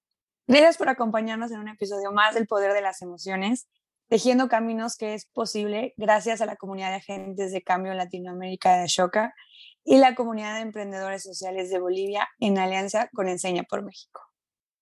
Gracias 0.49 0.79
por 0.79 0.89
acompañarnos 0.89 1.53
en 1.53 1.61
un 1.61 1.69
episodio 1.69 2.11
más 2.11 2.35
del 2.35 2.49
Poder 2.49 2.73
de 2.73 2.83
las 2.83 3.03
Emociones, 3.03 3.69
tejiendo 4.09 4.49
caminos 4.49 4.97
que 4.97 5.15
es 5.15 5.27
posible 5.27 5.95
gracias 5.97 6.41
a 6.41 6.47
la 6.47 6.57
comunidad 6.57 6.91
de 6.91 6.97
agentes 6.97 7.53
de 7.53 7.63
cambio 7.63 7.93
en 7.93 7.99
Latinoamérica 7.99 8.79
de 8.79 8.83
Ashoka 8.83 9.33
y 9.85 9.99
la 9.99 10.17
comunidad 10.17 10.57
de 10.57 10.63
emprendedores 10.63 11.23
sociales 11.23 11.71
de 11.71 11.79
Bolivia 11.79 12.29
en 12.41 12.59
alianza 12.59 13.09
con 13.15 13.29
Enseña 13.29 13.63
por 13.63 13.85
México. 13.85 14.30